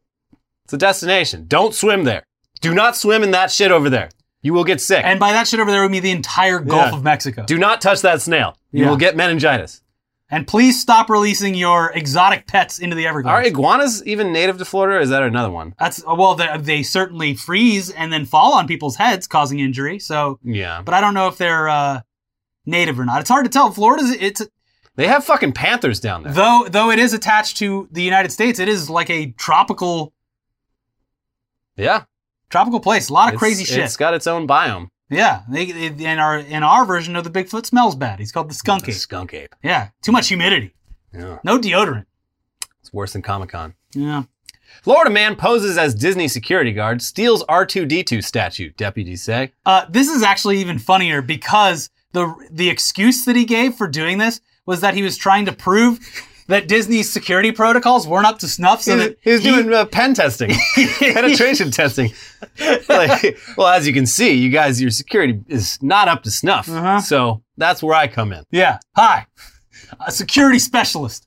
[0.65, 1.45] It's a destination.
[1.47, 2.25] Don't swim there.
[2.61, 4.09] Do not swim in that shit over there.
[4.43, 5.05] You will get sick.
[5.05, 6.97] And by that shit over there would mean the entire Gulf Yeah.
[6.97, 7.45] of Mexico.
[7.45, 8.57] Do not touch that snail.
[8.73, 8.91] You Yeah.
[8.91, 9.83] will get meningitis.
[10.29, 13.33] And please stop releasing your exotic pets into the Everglades.
[13.33, 15.75] Are iguanas even native to Florida or is that another one?
[15.79, 20.01] That's well, they, they certainly freeze and then fall on people's heads, causing injury.
[20.01, 20.83] So, Yeah.
[20.85, 22.01] but I don't know if they're uh,
[22.65, 23.21] native or not.
[23.21, 23.71] It's hard to tell.
[23.71, 24.43] Florida's it's
[24.97, 26.33] They have fucking panthers down there.
[26.33, 28.59] though though it is attached to the United States.
[28.59, 30.13] It is like a tropical
[31.77, 32.03] yeah.
[32.51, 33.11] tropical place.
[33.11, 33.79] A lot of It's- crazy shit.
[33.85, 34.89] It's got its own biome.
[35.11, 38.19] Yeah, they, they, in our in our version of the Bigfoot smells bad.
[38.19, 38.97] He's called the skunk The ape.
[38.97, 39.55] skunk ape.
[39.63, 40.75] Yeah, too much humidity.
[41.13, 41.39] Yeah.
[41.45, 42.07] No deodorant.
[42.81, 43.75] It's worse than Comic Con.
[43.93, 44.25] Yeah.
[44.83, 49.53] Florida man poses as Disney security guard, steals R2D2 statue, deputies say.
[49.65, 54.19] Uh, this is actually even funnier because the the excuse that he gave for doing
[54.19, 56.01] this was that he was trying to prove
[56.49, 58.83] that Disney's security protocols weren't up to snuff.
[58.83, 60.53] So he, was, he was doing uh, pen testing,
[60.99, 62.13] penetration testing.
[62.89, 66.69] Like, well, as you can see, you guys, your security is not up to snuff.
[66.69, 67.01] Uh-huh.
[67.01, 68.45] So that's where I come in.
[68.51, 68.79] yeah.
[68.97, 69.27] Hi,
[70.07, 71.27] a security specialist.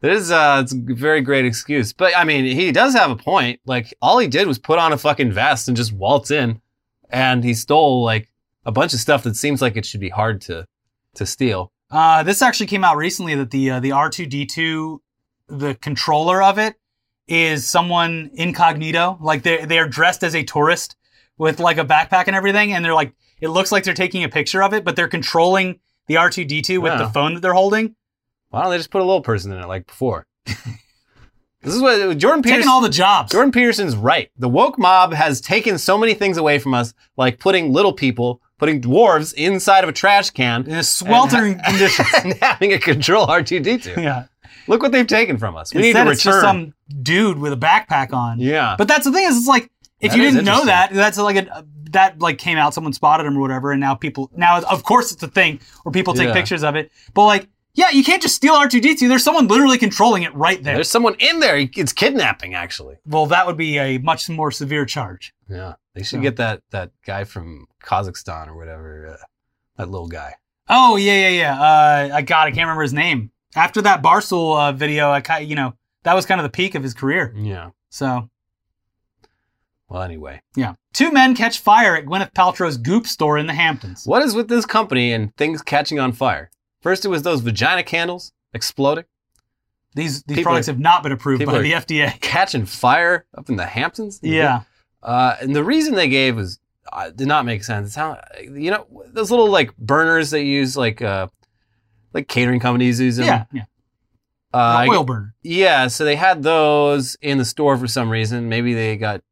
[0.00, 3.16] That is, uh, it's a very great excuse, but I mean, he does have a
[3.16, 3.60] point.
[3.64, 6.60] Like, all he did was put on a fucking vest and just waltz in,
[7.08, 8.28] and he stole like
[8.66, 10.66] a bunch of stuff that seems like it should be hard to
[11.14, 11.72] to steal.
[11.90, 15.02] Uh, this actually came out recently that the uh, the R two D two,
[15.48, 16.74] the controller of it,
[17.28, 19.18] is someone incognito.
[19.20, 20.96] Like they they are dressed as a tourist
[21.38, 24.28] with like a backpack and everything, and they're like it looks like they're taking a
[24.28, 25.78] picture of it, but they're controlling
[26.08, 26.98] the R two D two with Yeah.
[27.04, 27.94] the phone that they're holding,
[28.50, 30.26] Why don't they just put a little person in it like before?
[30.46, 32.60] this is what Jordan Peterson.
[32.62, 33.32] taking all the jobs.
[33.32, 34.30] Jordan Peterson's right.
[34.38, 38.40] The woke mob has taken so many things away from us, like putting little people,
[38.58, 42.08] putting dwarves inside of a trash can, in a sweltering conditions.
[42.24, 43.96] and having a control R2D2.
[44.02, 44.24] yeah.
[44.68, 45.72] Look what they've taken from us.
[45.72, 46.12] We Instead, need to return.
[46.12, 48.40] it's just some dude with a backpack on.
[48.40, 48.74] yeah.
[48.76, 51.36] But that's the thing is, it's like if That you didn't know that, that's like
[51.36, 54.82] a that like came out, someone spotted him or whatever, and now people now of
[54.82, 56.34] course it's a thing where people take Yeah.
[56.34, 56.90] pictures of it.
[57.14, 59.06] But like, yeah, you can't just steal R two D two.
[59.08, 60.74] There's someone literally controlling it right there.
[60.74, 61.56] There's someone in there.
[61.58, 62.96] It's kidnapping, actually.
[63.06, 65.32] well, that would be a much more severe charge.
[65.48, 65.74] Yeah.
[65.94, 66.30] They should Yeah.
[66.30, 69.06] get that that guy from Kazakhstan or whatever.
[69.20, 69.24] Uh,
[69.76, 70.34] that little guy.
[70.68, 71.60] Oh yeah, yeah, yeah.
[71.60, 73.30] Uh, I God, I can't remember his name.
[73.54, 76.74] After that Barstool uh, video, I kind you know that was kind of the peak
[76.74, 77.32] of his career.
[77.36, 77.70] Yeah.
[77.88, 78.28] So
[79.88, 80.42] Well, anyway.
[80.56, 84.04] yeah, two men catch fire at Gwyneth Paltrow's Goop store in the Hamptons.
[84.04, 86.50] What is with this company and things catching on fire?
[86.86, 89.06] First, it was those vagina candles exploding,
[89.96, 92.20] These these People products are- have not been approved people by are- the FDA.
[92.20, 94.20] catching fire up in the Hamptons.
[94.22, 94.60] Yeah.
[95.02, 96.60] Uh, and the reason they gave was
[96.92, 97.88] uh, did not make sense.
[97.88, 101.26] It's how you know those little like burners they use like uh
[102.14, 103.26] like catering companies use them.
[103.26, 103.62] Yeah, yeah.
[104.54, 105.34] Uh, I- oil burner.
[105.42, 105.88] yeah.
[105.88, 108.48] So they had those in the store for some reason.
[108.48, 109.22] Maybe they got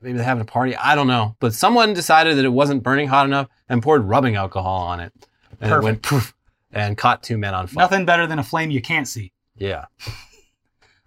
[0.00, 0.76] maybe they're having a party.
[0.76, 1.34] I don't know.
[1.40, 5.12] But someone decided that it wasn't burning hot enough and poured rubbing alcohol on it,
[5.60, 6.34] and it went poof
[6.72, 7.84] and caught two men on fire.
[7.84, 9.32] Nothing better than a flame you can't see.
[9.56, 9.86] Yeah,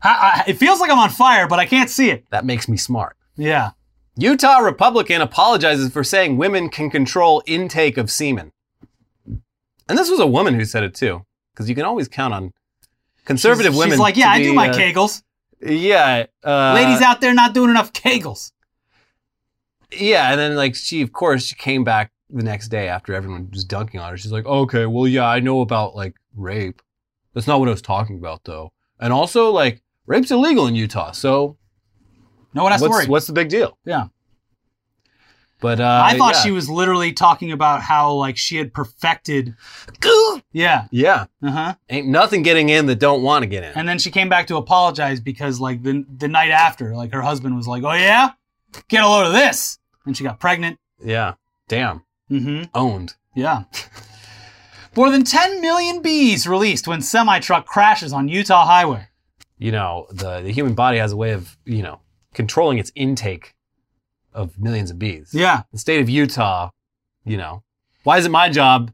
[0.03, 2.26] I, I, it feels like I'm on fire, but I can't see it.
[2.30, 3.16] that makes me smart.
[3.36, 3.72] Yeah.
[4.16, 8.51] Utah Republican apologizes for saying women can control intake of semen.
[9.26, 12.51] And this was a woman who said it too, because you can always count on
[13.26, 13.93] conservative she's, women.
[13.93, 15.24] She's like, yeah, I be, do my uh, kegels.
[15.61, 18.51] Yeah, uh, Ladies out there not doing enough kegels.
[19.91, 23.49] Yeah, and then like she, of course, she came back the next day after everyone
[23.51, 24.17] was dunking on her.
[24.17, 26.81] She's like, okay, well, yeah, I know about like rape.
[27.34, 28.71] That's not what I was talking about though.
[28.99, 31.57] And also, like, rape's illegal in Utah, so
[32.53, 33.07] No one has to what's worry.
[33.07, 33.77] what's the big deal?
[33.86, 34.05] Yeah.
[35.59, 36.41] But uh, I thought yeah.
[36.41, 39.55] she was literally talking about how like she had perfected.
[40.51, 40.88] Yeah.
[40.91, 41.75] Yeah, Uh huh.
[41.89, 43.71] ain't nothing getting in that don't want to get in.
[43.75, 47.21] And then she came back to apologize because like the the night after, like her
[47.21, 48.31] husband was like, "Oh yeah,
[48.89, 50.77] get a load of this." and she got pregnant.
[51.01, 51.36] Yeah.
[51.69, 52.03] Damn.
[52.32, 52.63] Mm-hmm.
[52.74, 53.15] Owned.
[53.36, 53.63] Yeah.
[54.95, 59.07] More than 10 million bees released when semi truck crashes on Utah highway.
[59.57, 61.99] You know, the, the human body has a way of, you know,
[62.34, 63.53] controlling its intake
[64.34, 65.30] of millions of bees.
[65.34, 65.63] Yeah.
[65.71, 66.69] The state of Utah,
[67.26, 67.63] you know,
[68.03, 68.91] why is it my job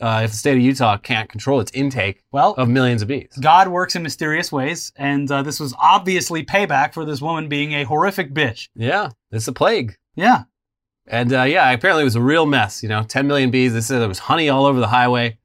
[0.00, 3.36] uh, if the state of Utah can't control its intake Well, of millions of bees?
[3.40, 7.72] God works in mysterious ways, and uh, this was obviously payback for this woman being
[7.72, 8.68] a horrific bitch.
[8.74, 9.96] Yeah, it's a plague.
[10.14, 10.44] Yeah.
[11.08, 12.82] And uh, yeah, apparently it was a real mess.
[12.82, 13.72] You know, 10 million bees.
[13.72, 15.38] They said there was honey all over the highway.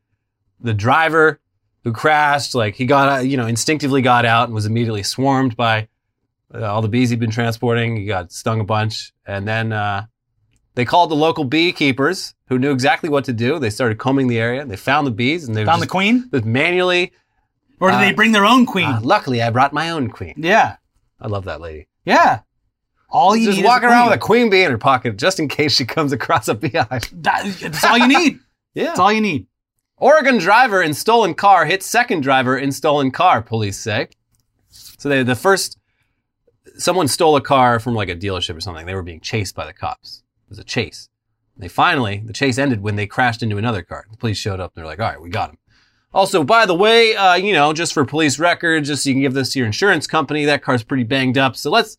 [0.60, 1.40] The driver
[1.84, 5.56] who crashed, like he got, uh, you know, instinctively got out and was immediately swarmed
[5.56, 5.88] by
[6.54, 7.96] uh, all the bees he'd been transporting.
[7.96, 9.14] He got stung a bunch.
[9.26, 10.06] And then uh,
[10.76, 13.58] they called the local beekeepers who knew exactly what to do.
[13.60, 14.66] They started combing the area.
[14.66, 16.30] They found the bees and they Found the queen?
[16.32, 17.12] just manually.
[17.80, 18.86] Or did Uh, they bring their own queen?
[18.90, 20.36] Uh, luckily, I brought my own queen.
[20.38, 20.76] yeah.
[21.20, 21.88] I love that lady.
[22.04, 22.40] Yeah.
[23.12, 25.18] All you Just need walking is a around with a queen bee in her pocket
[25.18, 27.04] just in case she comes across a beehive.
[27.22, 28.40] That- that's all you need.
[28.74, 28.86] Yeah.
[28.86, 29.48] That's all you need.
[29.98, 34.08] Oregon driver in stolen car hit second driver in stolen car, police say.
[34.70, 35.78] So they, the first,
[36.78, 38.86] someone stole a car from like a dealership or something.
[38.86, 40.24] They were being chased by the cops.
[40.46, 41.10] It was a chase.
[41.58, 44.06] They finally, the chase ended when they crashed into another car.
[44.10, 45.58] The police showed up and they're like, all right, we got him.
[46.14, 49.22] Also, by the way, uh, you know, just for police records, just so you can
[49.22, 51.58] give this to your insurance company, that car's pretty banged up.
[51.58, 51.98] So let's,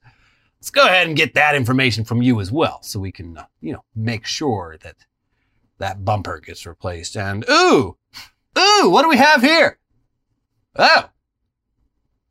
[0.62, 2.80] let's go ahead and get that information from you as well.
[2.84, 4.94] So we can, uh, you know, make sure that
[5.78, 7.16] that bumper gets replaced.
[7.16, 7.96] And ooh,
[8.56, 9.80] ooh, what do we have here?
[10.76, 11.08] Oh,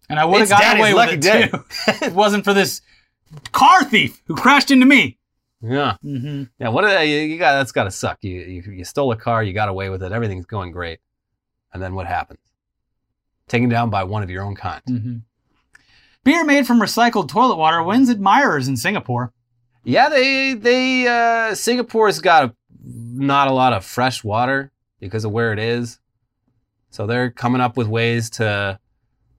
[0.09, 1.43] And I would have gotten away with day.
[1.43, 1.63] it too.
[1.89, 2.81] if it wasn't for this
[3.51, 5.17] car thief who crashed into me.
[5.61, 6.43] yeah, Mm-hmm.
[6.57, 6.69] yeah.
[6.69, 7.51] What I- you, you got?
[7.55, 8.19] That's got to suck.
[8.21, 10.99] You, you you stole a car, you got away with it, everything's going great,
[11.73, 12.39] and then what happens?
[13.49, 14.81] Taken down by one of your own kind.
[14.89, 15.17] Mm-hmm.
[16.23, 19.33] Beer made from recycled toilet water wins admirers in Singapore.
[19.83, 25.31] Yeah, they they uh, Singapore's got a, not a lot of fresh water because of
[25.31, 25.99] where it is,
[26.91, 28.79] so they're coming up with ways to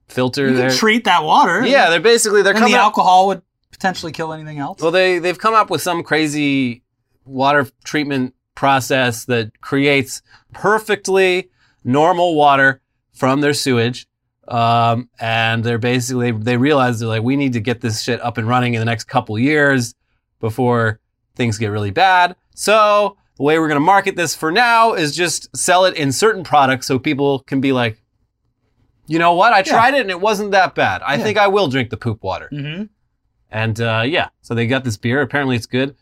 [0.09, 0.69] filter You their.
[0.71, 1.65] treat that water.
[1.65, 2.85] yeah, they're basically they're and coming the up.
[2.85, 4.81] alcohol would potentially kill anything else.
[4.81, 6.83] Well, they they've come up with some crazy
[7.25, 10.21] water treatment process that creates
[10.53, 11.49] perfectly
[11.85, 12.81] normal water
[13.13, 14.07] from their sewage.
[14.47, 18.37] Um, and they're basically they realize they're like we need to get this shit up
[18.37, 19.95] and running in the next couple years
[20.39, 20.99] before
[21.35, 22.35] things get really bad.
[22.53, 26.11] So the way we're going to market this for now is just sell it in
[26.11, 28.01] certain products so people can be like,
[29.07, 29.53] you know what?
[29.53, 31.01] I tried it and it wasn't that bad.
[31.03, 32.49] I think I will drink the poop water.
[32.51, 32.83] mm-hmm.
[33.49, 35.21] And uh, yeah, so they got this beer.
[35.21, 35.95] Apparently, it's good.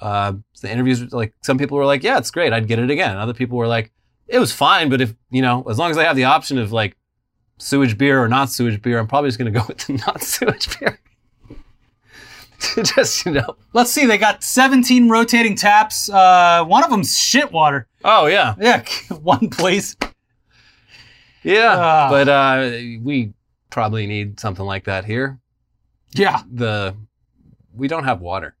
[0.00, 2.50] Uh, the interviews, like some people were like, "Yeah, it's great.
[2.52, 3.92] I'd get it again." Other people were like,
[4.26, 6.72] "It was fine, but if you know, as long as I have the option of
[6.72, 6.96] like
[7.58, 10.78] sewage beer or not sewage beer, I'm probably just gonna go with the not sewage
[10.78, 10.98] beer."
[12.84, 13.56] just you know.
[13.72, 14.06] Let's see.
[14.06, 16.10] They got 17 rotating taps.
[16.10, 17.86] Uh, one of them's shit water.
[18.04, 18.84] Oh yeah, Yeah,
[19.22, 19.96] one please.
[21.44, 21.74] yeah.
[21.78, 22.08] Ah.
[22.10, 22.70] but uh,
[23.02, 23.32] we
[23.70, 25.38] probably need something like that here.
[26.14, 26.42] Yeah.
[26.52, 26.96] The
[27.74, 28.56] we don't have water.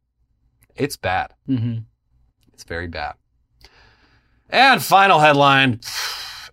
[0.76, 1.34] It's bad.
[1.48, 1.78] Mm-hmm.
[2.52, 3.14] It's very bad.
[4.50, 5.80] And final headline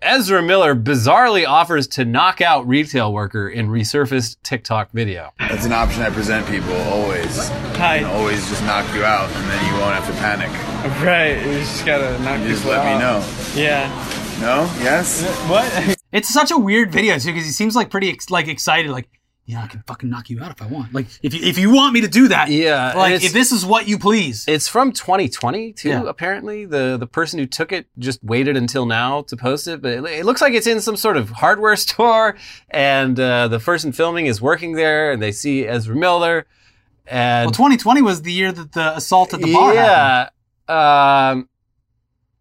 [0.05, 5.31] Ezra Miller bizarrely offers to knock out retail worker in resurfaced TikTok video.
[5.39, 7.49] That's an option I present people always.
[7.77, 7.95] Hi.
[7.95, 10.51] And always just knock you out, and then you won't have to panic.
[11.03, 13.25] Right, you just gotta knock You just people let me know.
[13.55, 13.89] Yeah.
[14.39, 14.69] No?
[14.83, 15.23] Yes?
[15.49, 15.97] What?
[16.11, 18.91] It's such a weird video too because he seems like pretty ex- like excited.
[18.91, 19.09] Like,
[19.47, 20.91] yeah, I can fucking knock you out if I want.
[20.93, 23.63] Like, if you if you want me to do that, Yeah, Like, if this is
[23.65, 24.43] what you please.
[24.47, 25.89] It's from 2020 too.
[25.89, 26.03] Yeah.
[26.07, 29.91] Apparently, the the person who took it just waited until now to post it, but
[29.91, 32.35] it, it looks like it's in some sort of hardware store,
[32.71, 36.47] and uh, the person filming is working there, and they see Ezra Miller,
[37.05, 40.31] and Well, 2020 was the year that the assault at the bar happened.
[40.69, 41.29] yeah.
[41.29, 41.49] Um,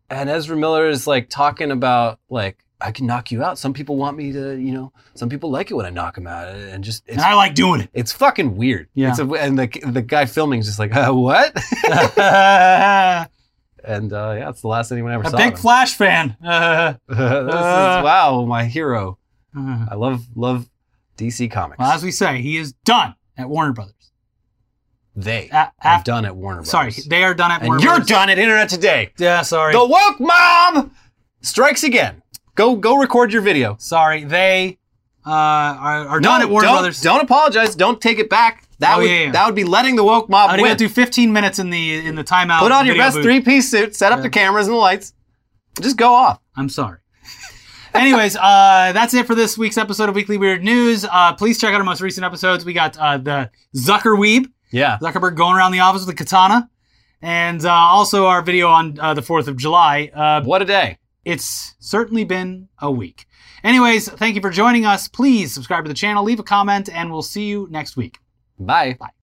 [0.08, 3.58] and Ezra Miller is like talking about like I can knock you out.
[3.58, 6.26] Some people want me to, you know, some people like it when I knock them
[6.26, 7.90] out, and just it's, And I like doing it.
[7.94, 8.88] it's fucking weird.
[8.94, 9.10] Yeah.
[9.10, 11.54] It's a, and the the guy filming is just like uh, what?
[13.84, 15.36] and uh, yeah, it's the last anyone ever saw.
[15.36, 15.56] A big him.
[15.56, 16.36] Flash fan.
[16.44, 17.98] Uh, this Uh.
[18.00, 19.18] is wow, my hero.
[19.56, 19.86] uh.
[19.90, 20.68] I love love
[21.16, 21.78] DC Comics.
[21.78, 24.10] Well, as we say, he is done at Warner Brothers.
[25.16, 26.70] they A- have af- done at Warner Brothers.
[26.70, 28.08] Sorry, they are done at and Warner you're Brothers.
[28.08, 29.12] done at Internet Today.
[29.18, 29.72] Yeah, sorry.
[29.72, 30.90] The woke mom
[31.40, 32.20] strikes again.
[32.54, 33.76] Go go record your video.
[33.78, 34.78] Sorry, they
[35.26, 37.00] uh, are, are done at Warner don't, Brothers.
[37.00, 37.74] Don't apologize.
[37.74, 38.68] Don't take it back.
[38.78, 39.30] That Oh, would yeah, yeah.
[39.32, 40.76] that would be letting the woke mob I'm win.
[40.76, 42.60] do 15 minutes in the in the timeout.
[42.60, 43.24] Put on your video best booth.
[43.24, 43.94] three piece suit.
[43.96, 45.14] Set up the cameras and the lights.
[45.80, 46.40] Just go off.
[46.56, 46.98] I'm sorry.
[47.94, 51.04] Anyways, uh, that's it for this week's episode of Weekly Weird News.
[51.10, 52.64] Uh, please check out our most recent episodes.
[52.64, 54.98] We got uh, the Zucker Weeb, Yeah.
[55.00, 56.68] Zuckerberg going around the office with a katana,
[57.22, 60.10] and uh, also our video on uh, the 4th of July.
[60.12, 60.98] Uh, what a day.
[61.24, 63.26] It's certainly been a week.
[63.62, 65.08] Anyways, thank you for joining us.
[65.08, 68.18] Please subscribe to the channel, leave a comment, and we'll see you next week.
[68.58, 68.96] Bye.
[68.98, 69.14] Bye.